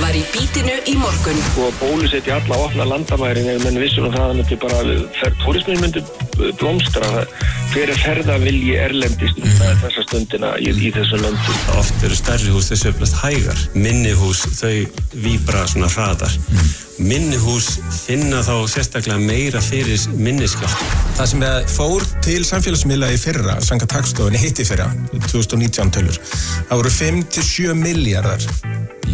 [0.00, 1.40] var í bítinu í morgun.
[1.62, 4.80] Og bólusetja alla og opna landamærin eða menn vissum að það myndi bara,
[5.42, 6.02] turismin myndi
[6.60, 7.24] blómstra.
[7.74, 9.60] Hver er ferðavilji erlendist mm.
[9.82, 11.58] þessa stundina í, í þessu löndu?
[11.78, 13.60] Oft eru stærri hús þessu öflast hægar.
[13.74, 14.74] Minni hús þau
[15.14, 16.34] výbra svona hraðar.
[16.50, 16.74] Mm.
[17.04, 20.94] Minni hús finna þá sérstaklega meira fyrir minniskjátt.
[21.18, 24.86] Það sem fór til samfélagsmiðla í fyrra, sanga takstofunni hitti fyrra,
[25.26, 26.20] 2019 tölur,
[26.70, 28.46] það voru 5-7 miljardar.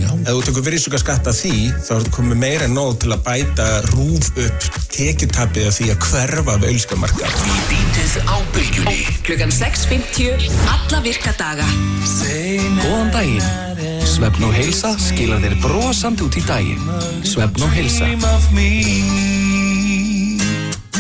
[0.06, 3.22] Ef þú tökur virðsöka skatta því, þá er þetta komið meira en nóg til að
[3.26, 7.30] bæta rúf upp tekjutapið af því að hverfa af auðskamarka.
[7.30, 8.98] Í bítið á bylgjunni.
[9.26, 11.66] Klukkan 6.50, alla virka daga.
[12.80, 13.50] Góðan daginn.
[14.10, 16.90] Svefn og heilsa skilar þér brosand út í daginn.
[17.24, 18.10] Svefn og heilsa.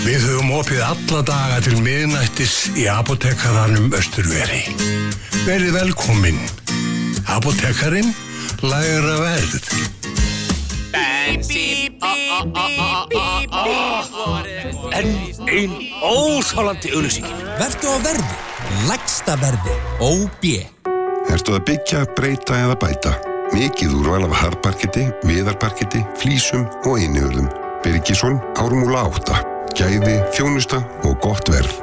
[0.00, 4.64] Við höfum opið alla daga til miðnættis í apotekkaranum Östurveri.
[5.44, 6.40] Verið velkominn.
[7.30, 8.14] Apotekkarinn
[8.62, 9.68] læra verð.
[14.90, 15.10] En
[15.48, 17.42] einn óþálandi auðlýsingin.
[17.60, 18.36] Vertu á verði.
[18.88, 19.76] Lægsta verði.
[20.04, 20.44] OB.
[21.30, 23.14] Ertu að byggja, breyta eða bæta?
[23.54, 27.48] Mikið úrval af hardparketi, viðarparketi, flísum og einniurðum.
[27.84, 29.40] Birgisson, Ármúla 8.
[29.78, 31.80] Gæði, þjónusta og gott verð.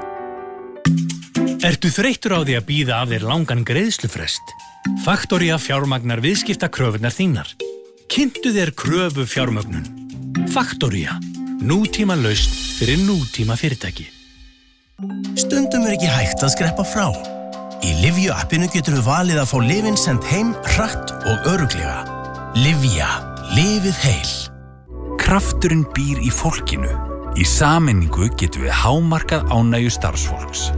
[1.66, 4.67] Ertu þreyttur á því að býða af þér langan greiðslufrest?
[5.06, 7.50] Faktoria fjármagnar viðskipta kröfunar þínar.
[8.12, 9.88] Kynntu þér kröfu fjármögnun.
[10.54, 11.18] Faktoria.
[11.64, 14.08] Nútíma laust fyrir nútíma fyrirtæki.
[15.38, 17.08] Stundum er ekki hægt að skreppa frá.
[17.86, 22.00] Í Livju appinu getur við valið að fá lifin sendt heim, hratt og öruglega.
[22.58, 23.10] Livja.
[23.54, 24.32] Lifið heil.
[25.22, 26.90] Krafturinn býr í fólkinu.
[27.38, 30.72] Í saminningu getur við hámarkað ánægu starfsfólks.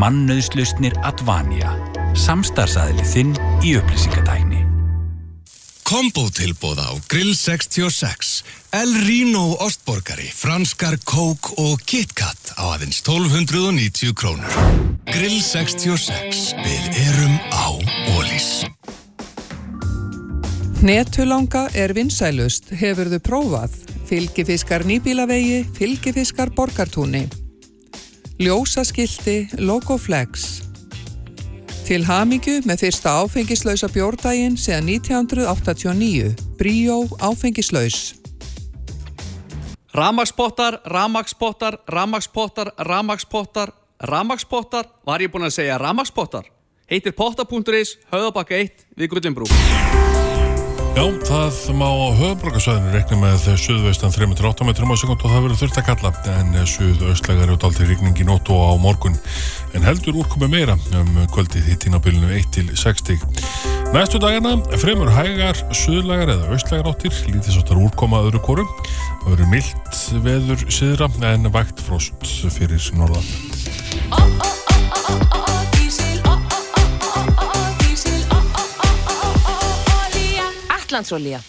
[0.00, 1.74] Mannauðslausnir Advania.
[2.18, 4.64] Samstarfsaðili þinn í upplýsingadægni.
[5.88, 8.44] Kombótilbóða á Grill 66,
[8.76, 14.52] El Rino Ostborgari, franskar kók og KitKat á aðeins 1290 krónur.
[15.08, 17.66] Grill 66, við erum á
[18.18, 18.68] Ólís.
[20.84, 23.80] Netulanga er vinsælust, hefur þau prófað.
[24.12, 27.24] Fylgifiskar nýbílavegi, fylgifiskar borgartúni.
[28.38, 30.67] Ljósaskilti, Logoflex.
[31.88, 36.34] Til hamingju með fyrsta áfengislausa bjórdaginn séðan 1989.
[36.60, 38.12] Bríó áfengislaus.
[39.96, 43.72] Ramagspottar, ramagspottar, ramagspottar, ramagspottar,
[44.04, 46.52] ramagspottar, var ég búinn að segja ramagspottar?
[46.92, 49.48] Heitir potta.is, höðabakka 1 við Gullinbrú.
[50.96, 55.60] Já, það má á höfbrukarsvæðinu rekna með suðvestan 3-8 metrum á sekund og það verður
[55.62, 59.18] þurft að kalla en suðaustlegar og dalti rigning í nótt og á morgun.
[59.76, 63.20] En heldur úrkomi meira um kvöldið í tínabilinu 1-60
[63.88, 68.66] Næstu dagana fremur hægar suðlegar eða austlegar áttir lítið svolítar úrkoma öðru koru
[69.22, 73.24] það verður mildt veður siðra en vægt frost fyrir norðan
[80.88, 81.40] Íslandsolía.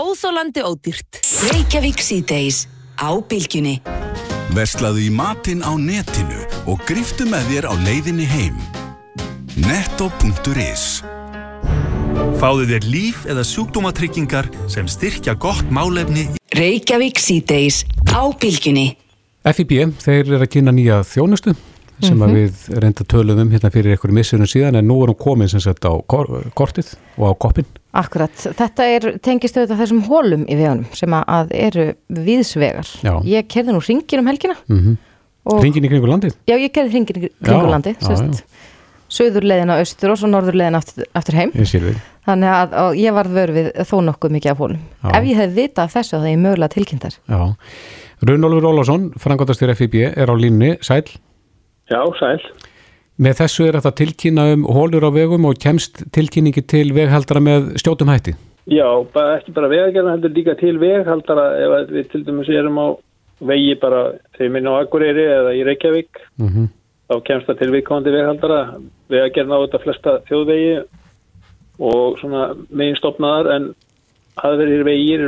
[0.00, 1.20] Óþólandi ódýrt.
[1.52, 2.64] Reykjavík síðdeis
[2.96, 3.82] á bylgjunni.
[4.56, 8.56] Verslaðu í matinn á netinu og griftu með þér á leiðinni heim.
[9.60, 11.04] netto.is
[12.40, 16.30] Fáðu þér líf eða sjúkdómatryggingar sem styrkja gott málefni.
[16.56, 18.94] Reykjavík síðdeis á bylgjunni.
[19.44, 21.52] FIB, þeir eru að kynna nýja þjónustu
[22.00, 22.34] sem mm -hmm.
[22.34, 25.60] við reynda tölum um hérna fyrir einhverju missunum síðan en nú er hún komin sem
[25.60, 27.66] sagt á kortið og á koppin.
[27.98, 32.90] Akkurat, þetta er tengist auðvitað þessum hólum í vegunum sem að eru viðsvegar.
[33.02, 33.14] Já.
[33.26, 34.56] Ég kerði nú ringin um helgina.
[34.68, 34.96] Mm -hmm.
[35.62, 36.36] Ringin í kringu landið?
[36.46, 38.44] Já, ég kerði ringin í kringu landið, sérst.
[39.08, 41.50] Söðurleðina austur og svo norðurleðina aftur, aftur heim.
[41.56, 42.00] Ég sér við.
[42.28, 44.82] Þannig að ég var vörð við þó nokkuð mikið af hólum.
[45.02, 45.08] Já.
[45.16, 47.14] Ef ég hef vitað af þessu þá er ég mögulega tilkynntar.
[47.24, 47.54] Já.
[48.28, 50.76] Runolfur Ólásson, frangotastjóri FIB, er á línni.
[50.84, 51.08] Sæl.
[51.88, 52.38] Já, sæl.
[53.18, 57.72] Með þessu er þetta tilkynna um hólur á vegum og kemst tilkynningi til veghaldara með
[57.82, 58.36] stjótum hætti?
[58.68, 62.86] Já, bara, ekki bara vegagerðan heldur líka til veghaldara ef við til dæmis erum á
[63.48, 64.02] vegi bara
[64.36, 66.68] þegar minna á Akureyri eða í Reykjavík mm -hmm.
[67.08, 68.60] þá kemst það til viðkvæmandi veghaldara
[69.08, 70.72] vegagerðan á þetta flesta þjóðvegi
[71.78, 73.68] og svona megin stopnaðar en
[74.38, 75.22] aðverðir vegir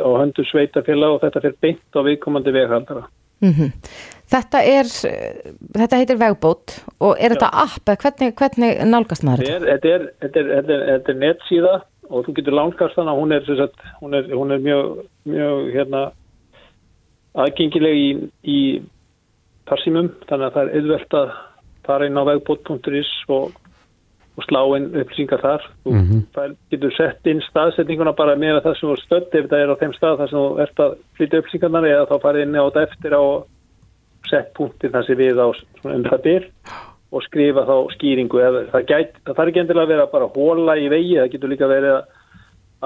[0.00, 3.04] á höndu sveitafélag og þetta fyrir beint á viðkvæmandi veghaldara.
[3.40, 3.70] Mm -hmm.
[4.34, 4.88] Þetta er,
[5.78, 9.66] þetta heitir vegbót og er þetta app eða hvernig, hvernig nálgast maður þetta?
[9.68, 11.74] Þetta er, þetta er, þetta er, þetta er nettsíða
[12.10, 14.88] og þú getur nálgast þannig að hún er, sagt, hún er, hún er mjög,
[15.30, 16.02] mjög hérna,
[17.44, 18.08] aðgengileg í,
[18.44, 18.58] í
[19.70, 21.30] farsímum þannig að það er auðvelt að
[21.86, 23.60] fara inn á vegbót.is og
[24.34, 25.62] og slá inn upplýsingar þar.
[25.86, 26.22] Þú Mhm.
[26.34, 29.70] fær- getur sett inn staðsetninguna bara með það sem þú ert stödd ef það er
[29.70, 32.64] á þeim stað þar sem þú ert að flytja upplýsingarnar eða þá farið inn á
[32.66, 33.22] þetta eftir á
[34.30, 36.50] sett punktin þar sem við á um það byr
[37.14, 38.42] og skrifa þá skýringu.
[38.72, 41.70] Það, gæt, það þarf ekki endilega að vera bara hóla í vegi, það getur líka
[41.70, 42.20] verið að,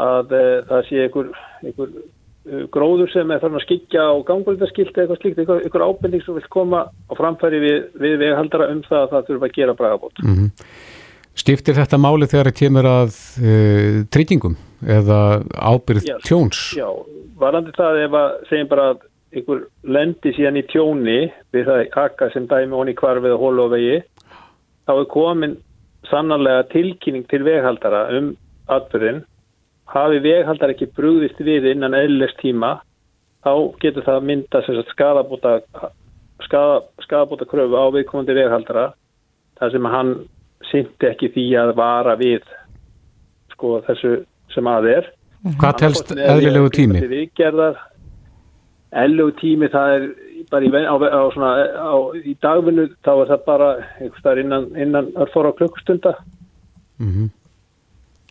[0.04, 1.30] að e, það sé einhver,
[1.64, 5.86] einhver e, gróður sem er farin að skikja á gangvöldaskilt eða eitthvað slíkt, einhver, einhver
[5.88, 9.58] ábending sem vil koma á framfæri við, við veghaldara um það að það þurfa að
[9.60, 10.24] gera bragabót.
[10.24, 10.48] Mhm.
[11.38, 15.18] Skiptir þetta máli þegar það kemur að uh, tryggingum eða
[15.54, 16.16] ábyrð Já.
[16.26, 16.62] tjóns?
[16.74, 16.88] Já,
[17.38, 21.18] varandi það ef að segjum bara að einhver lendi síðan í tjóni
[21.52, 23.98] við það akka sem dæmi honi kvarfið og vegi
[24.88, 25.56] þá er komin
[26.08, 28.30] sannarlega tilkynning til veghaldara um
[28.72, 29.24] atbyrðin
[29.92, 32.78] hafi veghaldara ekki brúðist við innan eðlilegs tíma
[33.44, 35.58] þá getur það mynda sem sagt skadabóta
[36.44, 38.88] skada, skadabóta kröfu á viðkomandi veghaldara
[39.60, 40.14] þar sem hann
[40.70, 42.42] synti ekki því að vara við
[43.52, 44.18] sko þessu
[44.54, 47.00] sem að er Hvað telst eðlilegu tími?
[47.06, 47.76] Viðgerðar,
[48.92, 50.06] eðlilegu tími það er
[50.48, 54.70] bara í, á, á, svona, á, í dagvinnu þá er það bara einhvers staðar innan,
[54.76, 56.14] innan örfóra klukkustunda.
[57.02, 57.34] Mhm.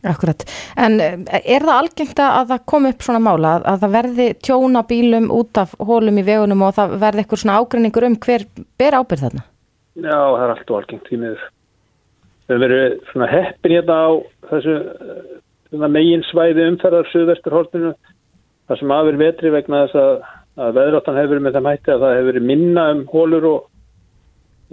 [0.08, 0.44] Akkurat.
[0.78, 4.28] En eh, er það algengt að það kom upp svona mála að, að það verði
[4.46, 8.46] tjóna bílum út af hólum í vegunum og það verði eitthvað svona ágreiningur um hver
[8.78, 9.46] ber ábyrð þarna?
[9.98, 11.48] Já, það er allt og algengt því miður.
[12.48, 14.10] Við höfum verið svona heppin hérna á
[14.52, 17.96] þessu uh, megin svæði umferðar suðvesturhólpinu
[18.68, 20.14] það sem aðver vetri vegna þess að,
[20.58, 23.60] að veðráttan hefur verið með þeim hætti að það hefur verið minna um hólur og,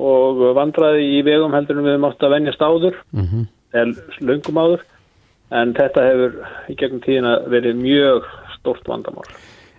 [0.00, 3.46] og vandraði í vegum heldur en við höfum átt að venjast áður Mhm.
[3.74, 4.84] eða löngum áður
[5.54, 6.38] en þetta hefur
[6.72, 8.24] í gegnum tíðina verið mjög
[8.58, 9.26] stort vandamál.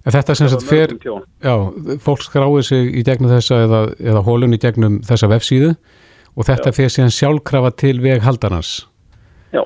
[0.06, 0.92] En þetta sem Það sagt fer,
[1.42, 1.56] já,
[2.06, 5.72] fólk skráir sig í gegnum þessa eða, eða hólun í gegnum þessa vefsíðu
[6.38, 8.86] og þetta fer síðan sjálfkrafa til veghaldarnas.
[9.52, 9.64] Já.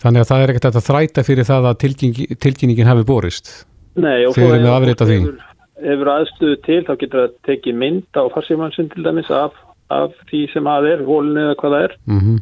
[0.00, 3.52] Þannig að það er ekkert að þræta fyrir það að tilkynning, tilkynningin hafi borist.
[3.94, 5.51] Nei, og Þið svo erum með ef afrit af fólk því.
[5.84, 9.58] Hefur, aðstöðu til þá getur það tekið mynd á farsímansinn til dæmis af,
[9.92, 12.00] af því sem að er, hólinu eða hvað það er.
[12.06, 12.40] Mm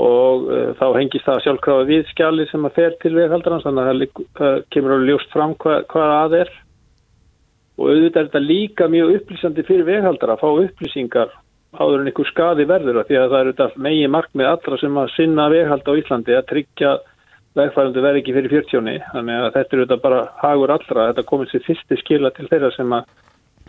[0.00, 3.88] og uh, þá hengist það sjálfkrafa við skjali sem að fer til veghaldarans þannig að
[3.90, 6.52] það það kemur alveg ljóst fram hvað, hvað að er.
[7.76, 11.34] Og auðvitað er þetta líka mjög upplýsandi fyrir veghaldara að fá upplýsingar
[11.72, 15.12] áður en ykkur skadi verður því að það eru þetta megi markmið allra sem að
[15.14, 16.90] sinna veghald á Íslandi að tryggja
[17.58, 21.52] vegfærandu verði ekki fyrir 40 þannig að þetta eru þetta bara hagur allra þetta komið
[21.52, 23.10] sér fyrsti skila til þeirra sem að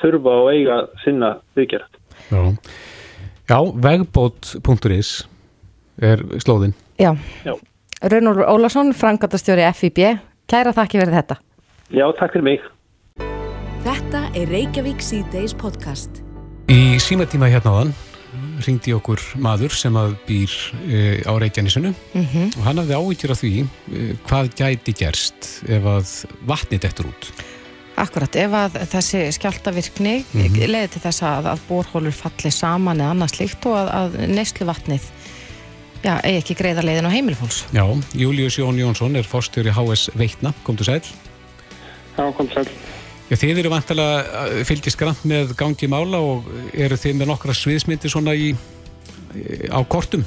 [0.01, 1.99] þurfa og eiga sinna viðgerð.
[2.31, 2.41] Já,
[3.51, 5.11] já vegbót.is
[6.01, 6.73] er slóðin.
[6.99, 7.13] Já.
[7.45, 7.53] Já.
[8.03, 9.99] Raunur Ólason, frangatastjóri FIB,
[10.49, 11.37] kæra þakki verið þetta.
[11.93, 12.65] Já, takk fyrir mig.
[13.83, 16.23] Þetta er Reykjavík C-Days podcast.
[16.71, 17.95] Í símatíma hérna áðan
[18.67, 20.53] ringdi okkur maður sem að býr
[20.87, 22.51] e, á Reykjanesinu Mhm.
[22.57, 26.13] og hann hafði áhyggjur af því e, hvað gæti gerst ef að
[26.45, 27.31] vatnið dettur út.
[27.97, 30.55] Akkurat, ef að þessi skjáltavirkni Mhm.
[30.69, 34.65] leiði til þess að, að borhólur falli saman eða annað slíkt og að, að neyslu
[34.65, 35.01] vatnið
[36.03, 37.63] já, eigi ekki greiða leiðin á heimilfólks.
[37.71, 41.01] Já, Július Jón Jónsson er fórstjóri HS Veitna, komdu sæl.
[42.17, 42.67] Já, kom sæl.
[43.31, 48.11] Já, þið eru vantilega fylgist grann með gangi mála og eru þið með nokkra sviðsmyndir
[48.11, 48.51] svona í,
[49.33, 50.25] í- á kortum?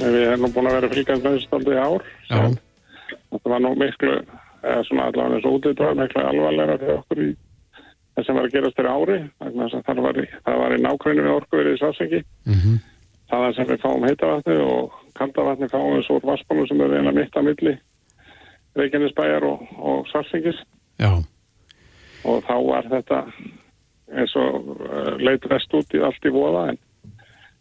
[0.00, 2.04] Við erum búin að vera þessu stoltið í ár.
[3.30, 4.14] Þetta var nú miklu,
[4.62, 7.28] eða svona allavega þessu útið var miklu alvarlega fyrir okkur í
[8.16, 9.18] það sem var að gerast fyrir ári.
[9.40, 12.22] að Það var, í- það var í nákvæmni við orku verið í sásengi.
[12.46, 12.78] Mm
[13.30, 17.12] Það sem við fáum heitavatni og kaldavatni fáum við svo úr vassbónu sem er eina
[17.14, 17.76] mitt á milli
[18.74, 20.58] Reykjanesbæjar og, og Sarsengis.
[20.98, 21.12] Já.
[22.28, 23.20] Og þá var þetta
[24.10, 26.80] eins og uh, leit vest út í allt í voða en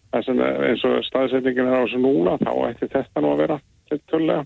[0.09, 3.57] eins og staðsetningin er á þessu núna þá ætti þetta nú að vera
[3.91, 4.45] litt töllega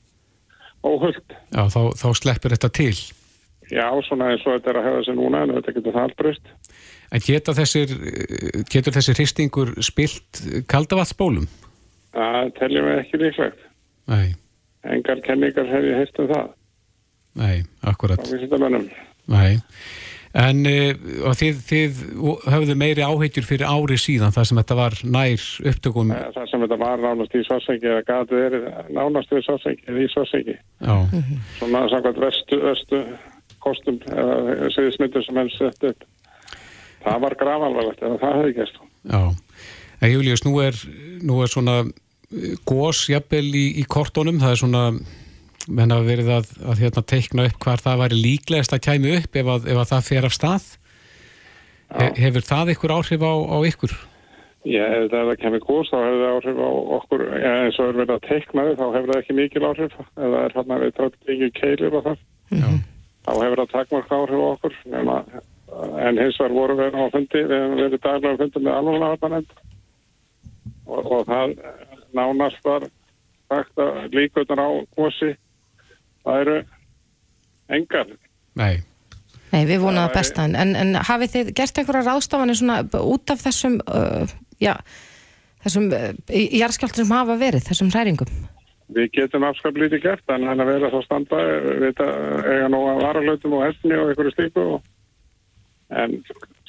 [0.84, 1.36] óhullt.
[1.56, 2.96] Já, þá, þá sleppur þetta til.
[3.72, 6.18] Já, svona eins og þetta er að hefða þessu núna en þetta getur það allt
[6.20, 6.54] breyst.
[7.14, 11.48] En geta þessir, eh, getur þessi hristingur spilt kaldavatsbólum?
[12.14, 13.64] Það teljum við ekki líklegt.
[14.12, 14.34] Nei,
[14.84, 16.50] Engar kenningar hef ég heilt um það
[17.40, 18.20] nei, akkurat.
[18.20, 18.90] á vísindamönnum.
[19.32, 19.60] Nei.
[20.34, 22.00] En uh, þið, þið
[22.50, 26.14] höfðu meiri áhegjur fyrir ári síðan þar sem þetta var nær upptökum.
[26.16, 28.58] Eh, Það sem þetta var nánast í Svarsengi eða gatið er
[28.98, 30.58] nánast við Svarsengi eða í Svarsengi.
[30.82, 30.96] Já.
[31.60, 33.04] Svona samkvæmt vestu, vestu
[33.64, 36.08] kostum eða segðismyndur sem henn sett upp.
[37.04, 38.82] Það var grafalvarlegt eða það hefði gæst.
[39.14, 39.22] Já.
[40.04, 40.80] En Július, nú er,
[41.24, 41.84] nú er svona
[42.68, 44.84] gos jafnvel í, í kortónum, það er svona
[45.68, 49.38] menn hafa verið að, að hérna, teikna upp hvar það væri líklegast að kæmi upp
[49.42, 50.66] ef að, ef að það fer af stað.
[51.94, 53.96] He, hefur það ykkur áhrif á, á ykkur?
[54.64, 58.00] Já, ef það kemur gós þá hefur það áhrif á okkur, já, eins og er
[58.02, 59.98] verið að teikna þið, þá hefur það ekki mikil áhrif.
[60.00, 62.24] Ef það er hann að við trátt ekki keilir og það
[63.24, 64.80] þá hefur það takmark áhrif á okkur.
[64.94, 65.20] Nema,
[66.08, 69.54] en hins vegar voru við á fundi, við hefum verið daglega á fundi með alveg
[70.86, 71.56] og, og það
[72.14, 72.88] nánast var
[73.52, 75.34] sagt að líkunar á gósi
[76.24, 76.58] það eru
[77.78, 78.14] engar.
[78.60, 78.74] Nei.
[79.54, 83.34] Nei, við vonaðum að besta en, en, en hafið þið gert einhverja ráðstafanir svona út
[83.34, 84.74] af þessum uh, já,
[85.66, 88.32] þessum uh, jarðskjáltur sem hafa verið, þessum hræringum?
[88.94, 91.44] Við getum afskap lítið gert en hann að vera svo standa
[91.84, 94.90] við eiga nú að varalötum og hefni og einhverju stíku og...
[96.02, 96.18] en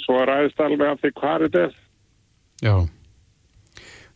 [0.05, 1.81] svo ræðist alveg af því hvað þetta er.
[2.65, 2.77] Já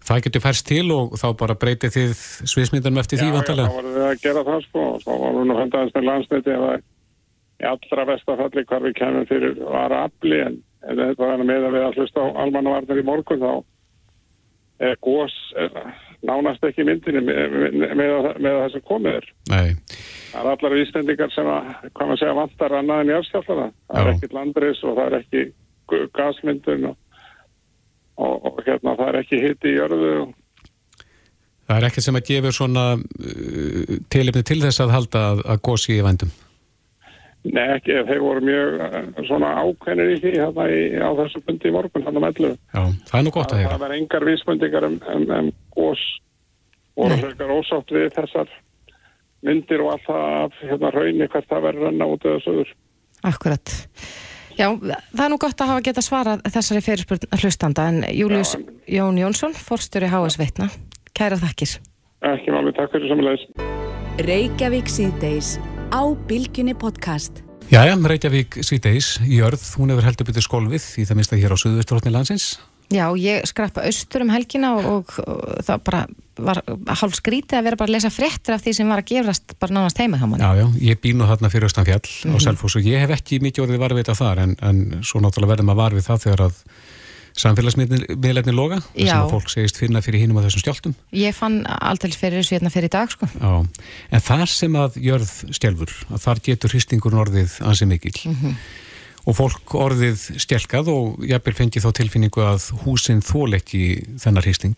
[0.08, 2.12] Það getur færst til og þá bara breytið þið
[2.48, 5.10] sviðsmyndanum eftir því vantarlega Já, já, þá vorum við að gera það sko og þá
[5.12, 6.70] vorum við nú hendaðist með landsniti eða
[7.58, 11.76] í allra vestafalli hvar við kemum fyrir vara afli en ef þetta var með að
[11.76, 13.52] við að hlusta á almannavarnir í morgun þá
[14.88, 15.74] er gós er
[16.26, 19.26] nánast ekki myndinni með, með, með, það sem komið er.
[19.50, 19.98] Nei.
[20.32, 23.66] Það er allar vísendingar sem að, hvað maður segja, vantar annað en járskjálfana.
[23.88, 25.44] Það er ekki landris og það er ekki
[26.18, 26.98] gasmyndun og,
[28.18, 30.12] og, og hérna það er ekki hitt í jörðu
[31.68, 35.58] Það er ekkert sem að gefa svona uh, tilefni til þess að halda að, að
[35.68, 36.30] gósi í vændum.
[37.48, 38.94] Nei, ekki, þeir voru mjög uh,
[39.28, 42.56] svona ákveðnir í því hérna í, á þessu bundi í morgun, hann um 11.
[42.72, 43.74] Já, það er nú gott að heyra.
[43.74, 46.06] Það var engar vísbundingar um, um, um gós
[46.98, 48.56] voru frekar ósátt við þessar
[49.46, 52.72] myndir og allt það af hérna raunni hvert það verður renna út eða sögur.
[53.28, 53.76] Akkurat.
[54.58, 58.56] Já, það er nú gott að hafa geta svarað þessari fyrirspurn hlustanda en Július
[58.90, 60.66] Jón Jónsson, forstjóri HS Veitna,
[61.14, 61.76] kæra þakkir.
[62.26, 63.44] Ekki máli, takk fyrir samanleis.
[64.26, 65.52] Reykjavík síðdeis
[65.94, 67.44] á Bilginni podcast.
[67.70, 71.56] Jæja, Reykjavík síðdeis, Jörð, hún hefur heldur byrjuð skólfið í það minnst að hér á
[71.62, 72.48] Suðvistrótni landsins.
[72.90, 76.06] Já, ég skrappa austur um helgina og, og, og það bara
[76.38, 79.56] var hálf skrítið að vera bara að lesa fréttir af því sem var að gefrast
[79.58, 80.44] bara nánast heima hjá manni.
[80.46, 82.30] Já, já, ég býn nú þarna fyrir Östanfjall mm -hmm.
[82.30, 82.44] á Mhm.
[82.46, 85.70] Selfoss og ég hef ekki mikið orðið varfið af þar en, en svo náttúrulega verðum
[85.74, 86.54] að varfið það þegar að
[87.38, 89.14] samfélagsmiðlefni loga, Já.
[89.22, 90.94] að fólk segist finna fyrir hinum að þessum stjáltum.
[91.12, 93.28] Ég fann aldrei fyrir þessu hérna fyrir í dag, sko.
[93.40, 93.66] Já,
[94.10, 98.56] en þar sem að jörð stjálfur, að þar getur hristingurinn orðið ansi mikil Mhm.
[99.26, 103.82] Og fólk orðið stjálkað og jafnvel fengið þá tilfinningu að húsin þól ekki
[104.22, 104.76] þennar hristing.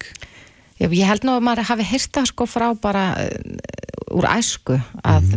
[0.81, 5.35] Já, ég held nú að maður hafi hýrta sko frá bara uh, úr æsku að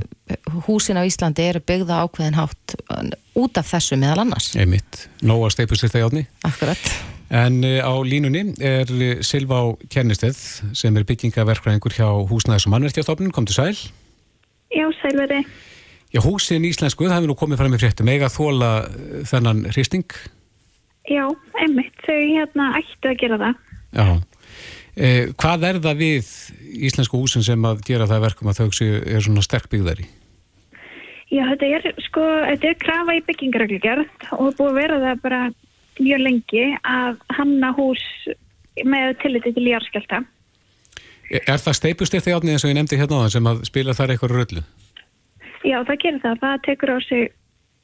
[0.69, 2.77] húsin á Íslandi eru byggða ákveðin hátt
[3.35, 4.53] út af þessu meðal annars.
[4.55, 6.23] Einmitt, nóga steipust þetta játni.
[6.47, 6.93] Akkurat.
[7.33, 8.87] En uh, á línunni er
[9.25, 9.59] Silvá
[9.91, 10.39] Kjernisteð
[10.79, 13.75] sem er byggingaverkvæðingur hjá húsnæðis og mannverkjastofnun, kom til sæl.
[14.73, 15.43] Já, sælveri.
[16.13, 20.17] Já, húsin íslensku, það hefur nú komið fram í fréttum, eiga þóla uh, þennan hristing.
[21.09, 21.25] Já,
[21.59, 21.95] einmitt.
[22.05, 23.63] Þau hérna ættu að gera það.
[23.93, 24.05] Já.
[24.93, 26.27] Eh, hvað er það við
[26.85, 30.05] íslensku húsin sem að gera það að verkum að þau er svona sterk byggðari?
[31.33, 35.41] Já, þetta er sko, þetta er krafa í byggingareglugjörð og búið vera það bara
[35.97, 38.03] mjög lengi að hanna hús
[38.85, 40.21] með tilliti til jarðskjálta.
[41.33, 43.65] Er, er það steipust eftir játni eins og ég nefndi hérna á það sem að
[43.71, 44.65] spila þar eitthvað röllu?
[45.63, 46.39] Já, það gerir það.
[46.43, 47.31] Það tekur á sig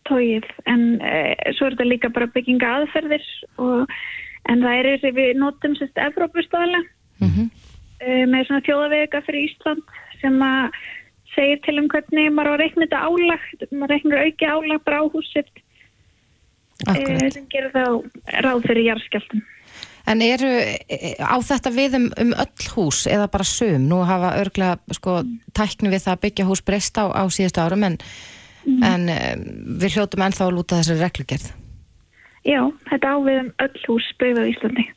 [0.09, 1.13] tóið en e,
[1.57, 3.25] svo er þetta líka bara bygginga aðferðir
[3.61, 3.91] og,
[4.49, 6.81] en það er þessi við notum sérst Evrópustafla
[7.19, 7.49] Mhm.
[7.99, 9.83] e, með svona þjóðavega fyrir Ísland
[10.21, 10.71] sem að
[11.35, 15.01] segir til um hvernig maður á að reikna þetta álag, maður reiknar auki álag bara
[15.03, 15.51] á húsitt
[16.87, 17.83] e, sem gerir þá
[18.39, 19.43] ráð fyrir jarðskjáltum.
[20.09, 23.85] En eru eh, á þetta við um, um öll hús eða bara sum?
[23.89, 25.19] Nú hafa örglega sko
[25.57, 27.99] tækni við það að byggja hús breyst á, á síðustu árum en,
[28.65, 29.43] en um,
[29.81, 31.49] við hljótum ennþá að lúta þessari reglugerð.
[32.47, 34.87] Já, þetta ávið um öll hús byggð á Íslandi.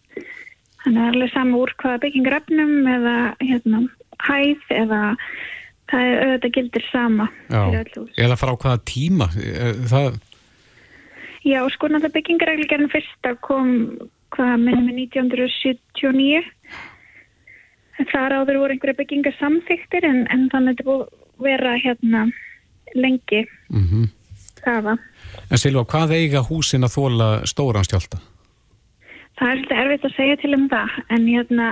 [0.83, 3.83] Þannig að það er alveg sama úr hvaða byggingarefnum eða hérna,
[4.27, 5.01] hæð eða
[5.93, 8.13] það er auðvitað gildir sama fyrir öll hús.
[8.17, 9.29] Eða frá hvaða tíma?
[9.37, 10.17] Er Það,
[11.43, 13.71] Já, sko náttúrulega byggingarreglugerðin fyrsta kom
[14.33, 16.43] hvað minnum við 1979
[18.01, 22.27] en þar áður voru einhverja byggingar samþyktir en, en þannig þetta búið að vera hérna
[22.95, 23.47] lengi.
[23.73, 24.11] Mm
[24.63, 24.93] það
[25.51, 28.21] En Silva, hvað eiga húsin að þóla stóran stjálta?
[29.39, 31.69] Það er svolítið erfitt að segja til um það en hérna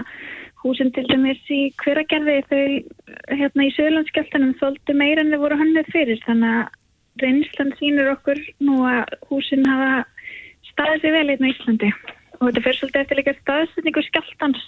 [0.62, 5.92] húsin til dæmis í hveragerði þau hérna í Suðlandskjáltanum þóldu meira en þau voru hannið
[5.94, 10.04] fyrir þannig að reynslan sýnur okkur nú að húsin hafa
[10.72, 11.92] staðið sér vel hérna í Íslandi
[12.40, 14.64] og þetta fyrir svolítið eftir líka staðsetningu skjáltans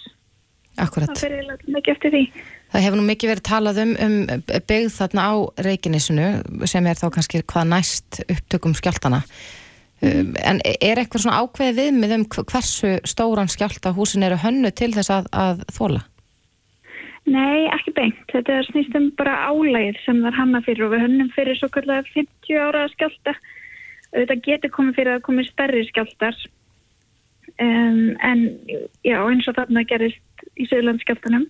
[0.81, 1.11] Akkurat.
[1.13, 2.29] það
[2.73, 4.15] Það hefur nú mikið verið talað um, um
[4.69, 5.33] byggð þarna á
[5.67, 6.29] Reykjanesinu
[6.69, 9.19] sem er þá kannski hvað næst upptökum skjáltana.
[10.01, 14.73] Um, en er eitthvað svona ákveði viðmið um hv- hversu stóran skjálta húsin eru hönnu
[14.73, 16.01] til þess að, að þóla?
[17.29, 18.25] Nei, ekki beint.
[18.33, 21.61] Þetta er snýst um bara álægið sem það er hanna fyrir og við hönnum fyrir
[21.61, 23.37] svo kallega 50 ára skjálta.
[24.09, 26.41] Þetta getur komið fyrir að komið stærri skjáltar.
[27.61, 28.39] Um, en
[29.05, 31.45] já, eins og þarna gerist í Söðurlandskjáltanum.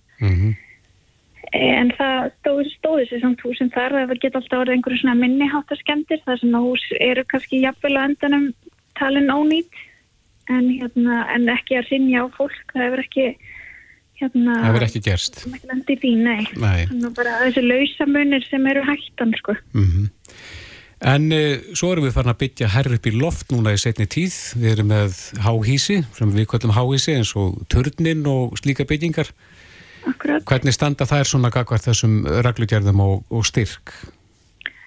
[1.54, 5.16] En það stóði, stóði sér samt húsin þar að það geta alltaf orðið einhverju svona
[5.20, 8.46] minniháttaskemdir þar sem að hús eru kannski jafnvel á endanum
[8.98, 9.82] talin ónýtt
[10.50, 12.64] en, hérna, en ekki að sinja á fólk.
[12.72, 13.26] Það hefur ekki
[14.20, 15.40] hérna, Það verður ekki gerst.
[15.46, 16.42] ekki landi í því, nei.
[16.58, 16.82] Nei.
[16.90, 19.56] Þannig að bara þessi lausamunir sem eru hættan, sko.
[19.76, 19.88] Mm
[21.04, 24.06] En uh, svo erum við farin að byggja herri upp í loft núna í setni
[24.08, 24.36] tíð.
[24.56, 29.28] Við erum með háhísi, sem við kallum háhísi eins og turnin og slíka byggingar.
[30.08, 30.44] Akkurat.
[30.48, 33.92] Hvernig standa þær svona gagvart þessum reglugjörðum og, og styrk?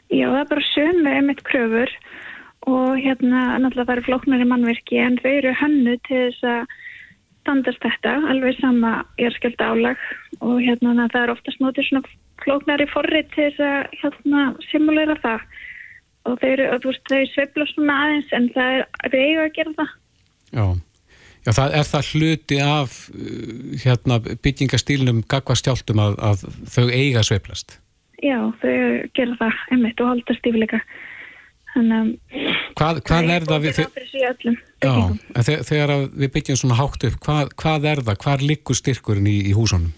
[0.10, 1.94] Já, það er bara sömu einmitt kröfur
[2.68, 6.76] og hérna náttúrulega það eru flóknari mannverki en þau eru hönnu til þess að
[7.44, 8.94] standast þetta, alveg sama
[9.24, 10.02] érskjölda álag
[10.42, 15.46] og hérna það er oftast notið svona flóknari forrið til þess að hérna simulera það
[16.28, 19.56] og þau eru, og veist, þau sveifla svona aðeins en það er, þau eiga að
[19.58, 19.96] gera það.
[20.52, 20.66] Já,
[21.48, 23.52] Já það er það hluti af uh,
[23.84, 27.78] hérna, byggingastílnum gagvastjáltum að, að þau eiga sveiflast.
[28.24, 28.74] Já, þau
[29.18, 30.82] gera það einmitt og halda stífleika.
[31.76, 33.80] Þannig að Hvað, hvað er það við...
[35.66, 39.38] þegar að við byggjum svona hátt upp, hvað, hvað er það, hvað liggur styrkurinn í,
[39.50, 39.94] í húsunum?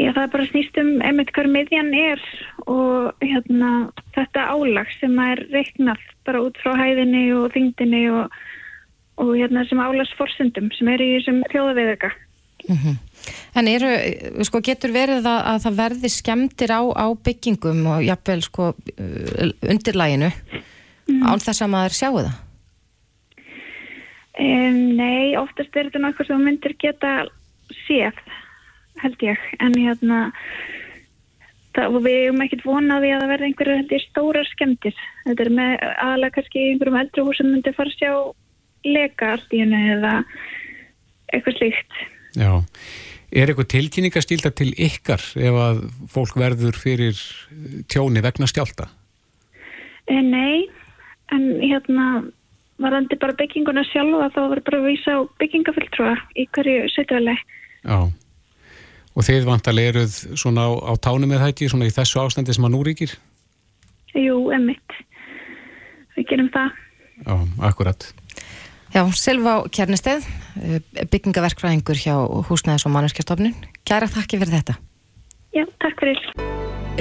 [0.00, 2.22] Já, það er bara snýst um einmitt hver miðjan er
[2.64, 8.40] og hérna þetta álag sem er reiknað bara út frá hæðinni og þyngdinni og,
[9.20, 12.12] og hérna sem álagsforsendum sem er í þessum þjóðaviðöka.
[13.56, 13.88] En eru,
[14.46, 19.50] sko, getur verið að, að það verði skemmtir á, á byggingum og jafnvel, sko, uh,
[19.66, 20.30] undirlæginu
[21.10, 22.36] án þess að maður sjáu það?
[24.40, 27.16] Um, nei, oftast er þetta þú myndir geta
[27.84, 28.16] séð,
[29.00, 30.20] held ég, en hérna
[31.76, 34.96] það, við erum ekkert vonaði að það verði einhverju stórar skemmtir.
[35.26, 38.14] Þetta er með aðalega kannski einhverjum eldri húsum myndir fara að sjá
[38.88, 40.14] leka allt í hennu eða
[41.30, 42.02] eitthvað slíkt.
[42.38, 42.50] Já,
[43.30, 47.20] er eitthvað tilkynningastílda til ykkar ef að fólk verður fyrir
[47.90, 48.90] tjóni vegna stjálta?
[50.10, 50.66] Eh, nei,
[51.34, 52.06] en hérna
[52.80, 57.36] varandi bara bygginguna sjálfa þá verður bara að vísa á byggingafulltrúa í hverju setjaveli.
[57.84, 57.98] Já,
[59.14, 62.66] og þið vantarlega eruð svona á, á tánum með þætti, svona í þessu ástandi sem
[62.66, 63.16] að nú ríkir?
[64.14, 64.96] Jú, emmitt.
[66.16, 66.78] Við gerum það.
[67.20, 67.34] Já,
[67.68, 68.06] akkurat.
[68.90, 70.24] Já, Silva Kjarnisteð,
[71.12, 72.16] byggingaverkfræðingur hjá
[72.48, 73.54] Húsnæðis og manneskjastofnun.
[73.86, 74.74] Kæra þakki fyrir þetta.
[75.54, 76.24] Já, takk fyrir.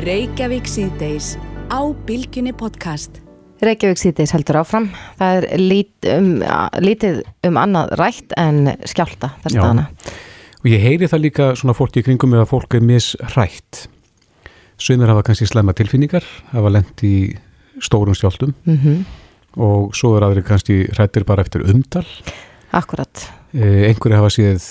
[0.05, 1.33] Reykjavík síðdeis
[1.73, 3.23] á Bilginni podcast.
[3.65, 4.91] Reykjavík síðdeis heldur áfram.
[5.19, 6.29] Það er lít, um,
[6.79, 9.65] lítið um annað rætt en skjálta þess Já.
[10.59, 13.85] Og ég heyri það líka svona fólki í kringum með að fólk er misrætt.
[14.79, 17.15] Sumir hafa kannski slemma tilfinningar, hafa lent í
[17.83, 19.03] stórum stjáltum Mm
[19.57, 22.05] og svo er aðri kannski hrættir bara eftir umtal.
[22.75, 23.25] Akkurat.
[23.49, 24.65] Eh, einhverju hafa séð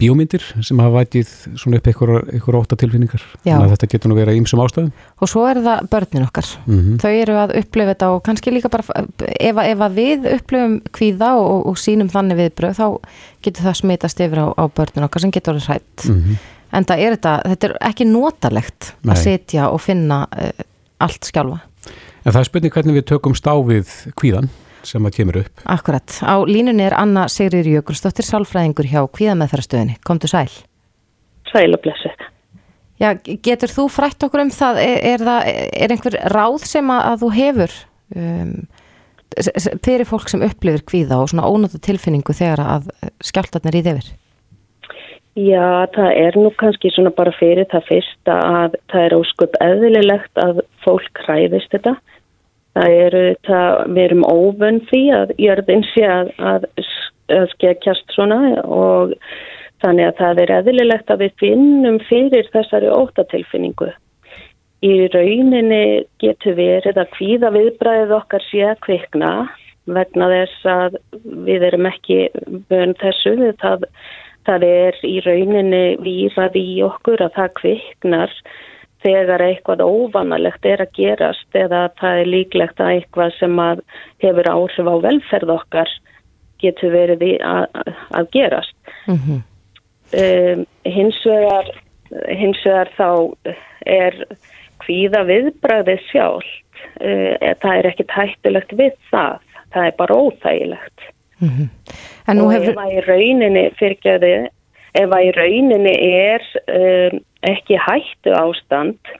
[0.00, 3.20] bíómyndir sem hafa vætið svona upp einhverja einhver óta tilfinningar.
[3.42, 4.94] Þannig að þetta getur nú verið ímsum ástæðum.
[5.20, 6.48] Og svo er það börnin okkar.
[6.64, 6.96] Mhm.
[7.02, 11.30] Þau eru að upplifa þetta og kannski líka bara ef, ef að við upplifum kvíða
[11.36, 12.86] og, og sínum þannig viðbröð þá
[13.44, 16.08] getur það smitast yfir á, á börnin okkar sem getur orðið hrætt.
[16.08, 16.40] Mhm.
[16.72, 19.12] En það er þetta, þetta er ekki notalegt Nei.
[19.12, 20.50] að sitja og finna uh,
[20.98, 21.60] allt skjálfa.
[22.24, 24.48] En það er spurning hvernig við tökum stáfið kvíðan
[24.88, 25.64] sem að kemur upp.
[25.70, 26.18] Akkurat.
[26.24, 29.98] Á línunni er Anna Sigrir Jökulsdóttir, sálfræðingur hjá kvíðameðferðastöðinni.
[30.06, 30.50] Komdu sæl.
[31.50, 32.24] Sæl og blessuð.
[33.02, 33.10] Já,
[33.42, 34.80] getur þú frætt okkur um það?
[34.84, 37.78] Er, er, það, er einhver ráð sem að, að þú hefur
[38.14, 38.52] um,
[39.82, 42.92] fyrir fólk sem upplifir kvíða og svona ónóta tilfinningu þegar að
[43.24, 44.12] skjáltarnir í yfir?
[45.34, 50.38] Já, það er nú kannski svona bara fyrir það fyrsta að það er ósköp eðlilegt
[50.38, 51.96] að fólk hræðist þetta.
[52.74, 56.64] Það eru það, við erum óvönn því að jörðin sé að, að,
[57.30, 59.12] að skekjast svona og
[59.84, 63.92] þannig að það er eðlilegt að við finnum fyrir þessari óttatilfinningu.
[64.84, 65.84] Í rauninni
[66.20, 69.30] getur verið að kvíða viðbræðið okkar sé að kvikna
[69.84, 70.98] vegna þess að
[71.46, 72.18] við erum ekki
[72.72, 73.86] vön þessu, það
[74.44, 78.34] það er í rauninni výrað í okkur að það kviknar
[79.04, 83.82] þegar eitthvað óvanalegt er að gerast eða það er líklegt að eitthvað sem að
[84.24, 85.92] hefur áhrif á velferð okkar
[86.62, 87.80] getur verið að,
[88.16, 88.76] að gerast.
[89.06, 89.42] Mm -hmm.
[90.14, 91.70] Um, hins, vegar,
[92.28, 93.08] hins vegar þá
[93.86, 94.14] er
[94.84, 99.40] kvíða viðbragðið sjálft, uh, það er ekkit hættulegt við það.
[99.74, 101.00] það er bara óþægilegt.
[102.28, 104.48] En nú og hefur- ef að í rauninni fyrirgjöðu,
[104.94, 107.18] ef að í rauninni er um,
[107.50, 109.12] ekki hættu ástand,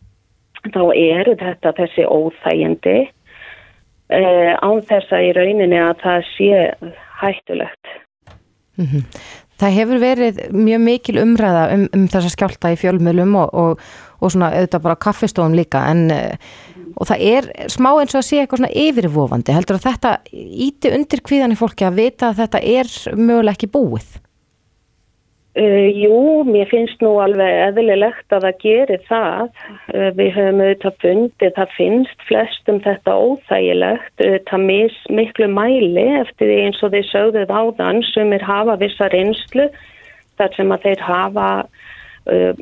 [0.72, 6.60] þá eru þetta þessi óþægindi uh, án þess að í rauninni að það sé
[7.20, 7.96] hættulegt.
[8.80, 9.08] Mhm.
[9.54, 13.84] Það hefur verið mjög mikil umræða um, um þessa skjálta í fjölmiðlum og, og,
[14.18, 16.34] og svona auðvitað bara kaffistofum líka en eh,
[16.98, 20.12] og það er smá eins og að sé eitthvað svona yfirvofandi heldur að þetta
[20.66, 24.10] íti undir kvíðan í fólki að vita að þetta er mögulega ekki búið
[25.54, 29.42] Uh, jú, mér finnst nú alveg eðlilegt að það gerir það.
[29.92, 36.50] Uh, við höfum auðvitað fundið, það finnst flestum þetta óþægilegt, auðvitað mis, miklu mæli eftir
[36.50, 39.68] því eins og þeir sögðuð áðan sem er hafa vissa reynslu
[40.40, 42.52] þar sem að þeir hafa uh,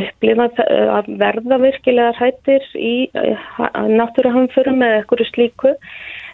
[0.00, 0.62] upplifað
[0.98, 3.46] að verða virkilega hættir í uh,
[3.94, 5.76] náttúruhamförum eða eitthvað slíku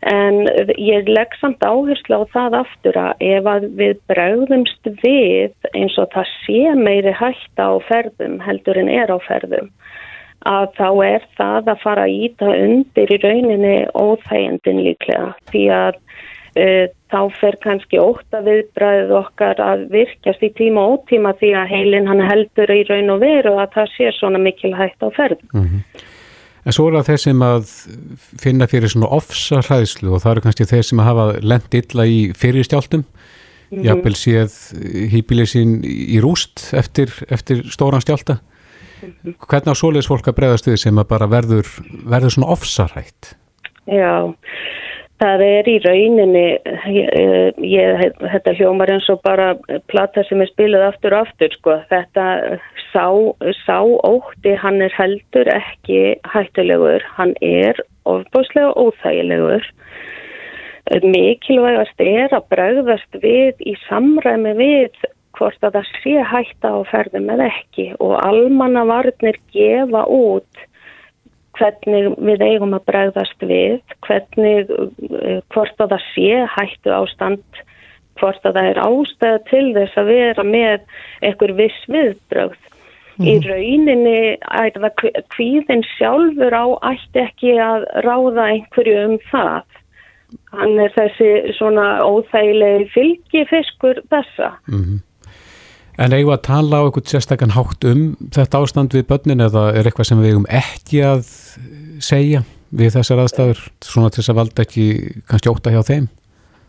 [0.03, 0.43] en
[0.77, 6.11] ég legg samt áherslu á það aftur að ef að við bregðumst við eins og
[6.15, 9.71] það sé meiri hætta á ferðum heldur en er á ferðum
[10.47, 15.99] að þá er það að fara að íta undir í rauninni óþægendin líklega því að
[15.99, 21.73] uh, þá fer kannski óta viðbræðið okkar að virkjast í tíma og ótíma því að
[21.73, 25.73] heilin hann heldur í raun og veru að það sé svona mikil hætta á ferðum.
[26.67, 27.69] En svo er það þeir sem að
[28.43, 32.07] finna fyrir svona ofsa hræðslu og það eru kannski þeir sem að hafa lent illa
[32.11, 33.05] í fyrirstjáltum,
[33.67, 33.83] Mhm.
[33.83, 34.53] jafnvel séð
[35.11, 38.39] hýpilið sín í rúst eftir, eftir stóran stjálta.
[39.25, 41.67] Hvernig á svoleiðis fólk að bregðast við sem að bara verður,
[42.07, 43.35] verður svona ofsa hrætt?
[43.87, 44.35] Já,
[45.21, 46.45] það er í rauninni,
[46.93, 48.05] ég, ég,
[48.35, 49.55] þetta hljómar eins og bara
[49.91, 51.79] plata sem er spiluð aftur og aftur, sko.
[51.93, 52.27] Þetta
[52.91, 53.07] sá,
[53.63, 59.67] sá ótti, hann er heldur ekki hættulegur, hann er ofbúslega óþægilegur.
[61.03, 65.07] Mikilvægast er að bregðast við í samræmi við
[65.37, 70.63] hvort að það sé hætta á ferðum eða ekki og almanna varnir gefa út
[71.59, 77.63] hvernig við eigum að bregðast við, hvernig, uh, hvort að það sé hættu ástand,
[78.21, 80.87] hvort að það er ástæða til þess að vera með
[81.27, 82.63] einhver viss viðbrögð.
[83.17, 89.65] Í rauninni er það kvíðin sjálfur á ætti ekki að ráða einhverju um það.
[90.53, 94.51] Hann er þessi svona óþægilegi fylgifiskur þessa.
[95.97, 98.03] En eigum að tala á eitthvað sérstakann hátt um
[98.35, 101.31] þetta ástand við börnin eða er eitthvað sem við eigum ekki að
[102.05, 102.43] segja
[102.77, 104.87] við þessar aðstæður svona til þess að valda ekki
[105.31, 106.09] kannski óta hjá þeim?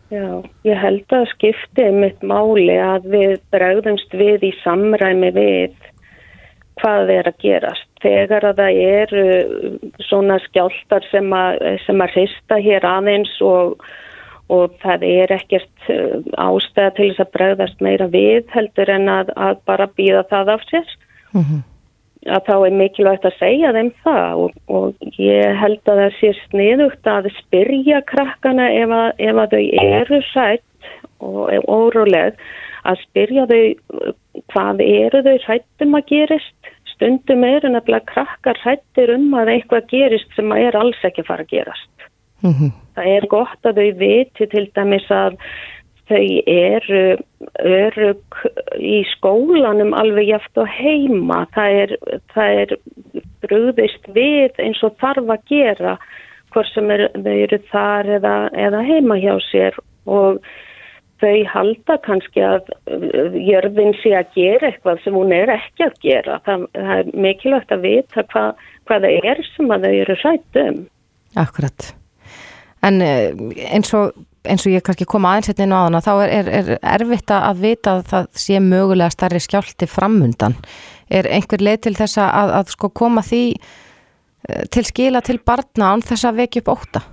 [0.07, 0.27] Já,
[0.63, 5.75] ég held að skipti mitt máli að við bregðumst við í samræmi við
[6.79, 7.87] hvað er að gerast.
[8.03, 9.25] Þegar að það eru
[10.07, 13.81] svona skjáltar sem að, sem að hrista hér aðeins og,
[14.53, 19.33] og það er ekkert uh, ástæða til þess að bregðast meira við heldur en að,
[19.35, 20.93] að bara býða það af sér.
[22.27, 26.31] Að þá er mikilvægt að segja þeim það og, og ég held að það sé
[26.45, 30.89] sniðugt að spyrja krakkana ef að, ef að þau eru sætt
[31.23, 32.41] og er óróleg
[32.87, 34.15] að spyrja þau uh,
[34.53, 40.33] hvað eru þau sættum að gerist stundum eru nefnilega krakkar hættir um að eitthvað gerist
[40.35, 41.96] sem er alls ekki fara að gerast.
[42.41, 45.39] Það er gott að þau viti til dæmis að
[46.07, 47.01] þau eru
[47.67, 48.37] örug
[48.79, 51.43] í skólanum alveg jaft og heima.
[51.55, 51.95] Það er,
[52.35, 52.77] það er
[53.43, 55.97] brúðist við eins og þarf að gera
[56.53, 59.77] hvort sem er, þau eru þar eða, eða heima hjá sér
[60.07, 60.39] og
[61.21, 62.69] þau halda kannski að
[63.41, 66.41] jörðin sé að gera eitthvað sem hún er ekki að gera.
[66.45, 68.49] Það, það er mikilvægt að vita hva,
[68.87, 70.83] hvað það er sem að þau eru hrætt um.
[71.37, 71.89] Akkurat.
[72.87, 73.31] En eh,
[73.73, 74.15] eins og,
[74.47, 77.33] eins og ég kannski koma aðeins hérna inn á hana, þá er, er, er erfitt
[77.33, 80.57] að vita að það sé mögulega starri skjálti framundan.
[81.09, 85.93] Er einhver leið til þess að, að sko koma því eh, til skila til barna
[85.93, 87.03] án þess að vekja upp óta?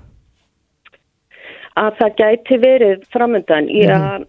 [1.81, 3.71] Að það gæti verið framundan.
[3.71, 4.29] Mm.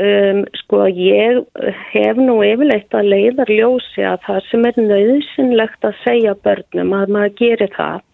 [0.00, 1.40] Um, sko ég
[1.90, 7.12] hef nú yfirleitt að leiðar ljósi að það sem er nöðsynlegt að segja börnum að
[7.16, 8.06] maður gerir það.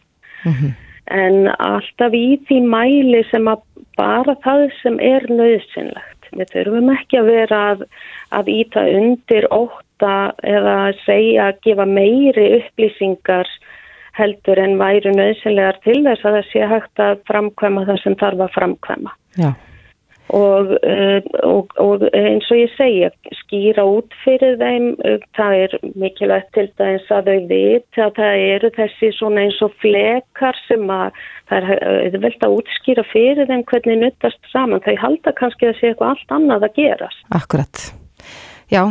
[1.14, 3.62] En alltaf í því mæli sem að
[3.96, 6.30] bara það sem er nöðsynlegt.
[6.36, 7.84] Við þurfum ekki að vera að,
[8.34, 13.52] að íta undir óta eða að segja að gefa meiri upplýsingar
[14.16, 18.44] heldur en væru nöðsynlegar til þess að það sé hægt að framkvæma það sem þarf
[18.46, 19.16] að framkvæma.
[19.36, 19.50] Já.
[20.34, 23.10] Og, uh, og, og eins og ég segja,
[23.42, 28.46] skýra út fyrir þeim, uh, það er mikilvægt til dæmis að þau viti að það
[28.46, 31.20] eru þessi svona eins og flekar sem að
[31.50, 35.92] það er auðvelt að útskýra fyrir þeim hvernig nuttast saman, þau halda kannski að sé
[35.92, 37.22] eitthvað allt annað að gerast.
[37.36, 37.86] Akkurat.
[38.66, 38.82] Já,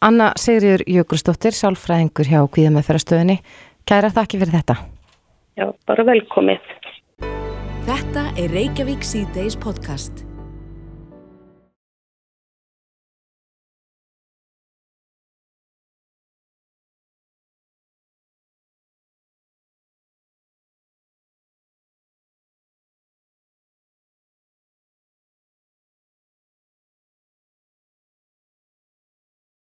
[0.00, 3.36] Anna Sigriður Jökulsdóttir, sálfræðingur hjá Kvíðamæðferðastöðinni.
[3.84, 4.78] Kæra þakki fyrir þetta.
[5.60, 6.72] Já, bara velkomið.
[7.90, 10.29] Þetta er Reykjavík C-Days podcast.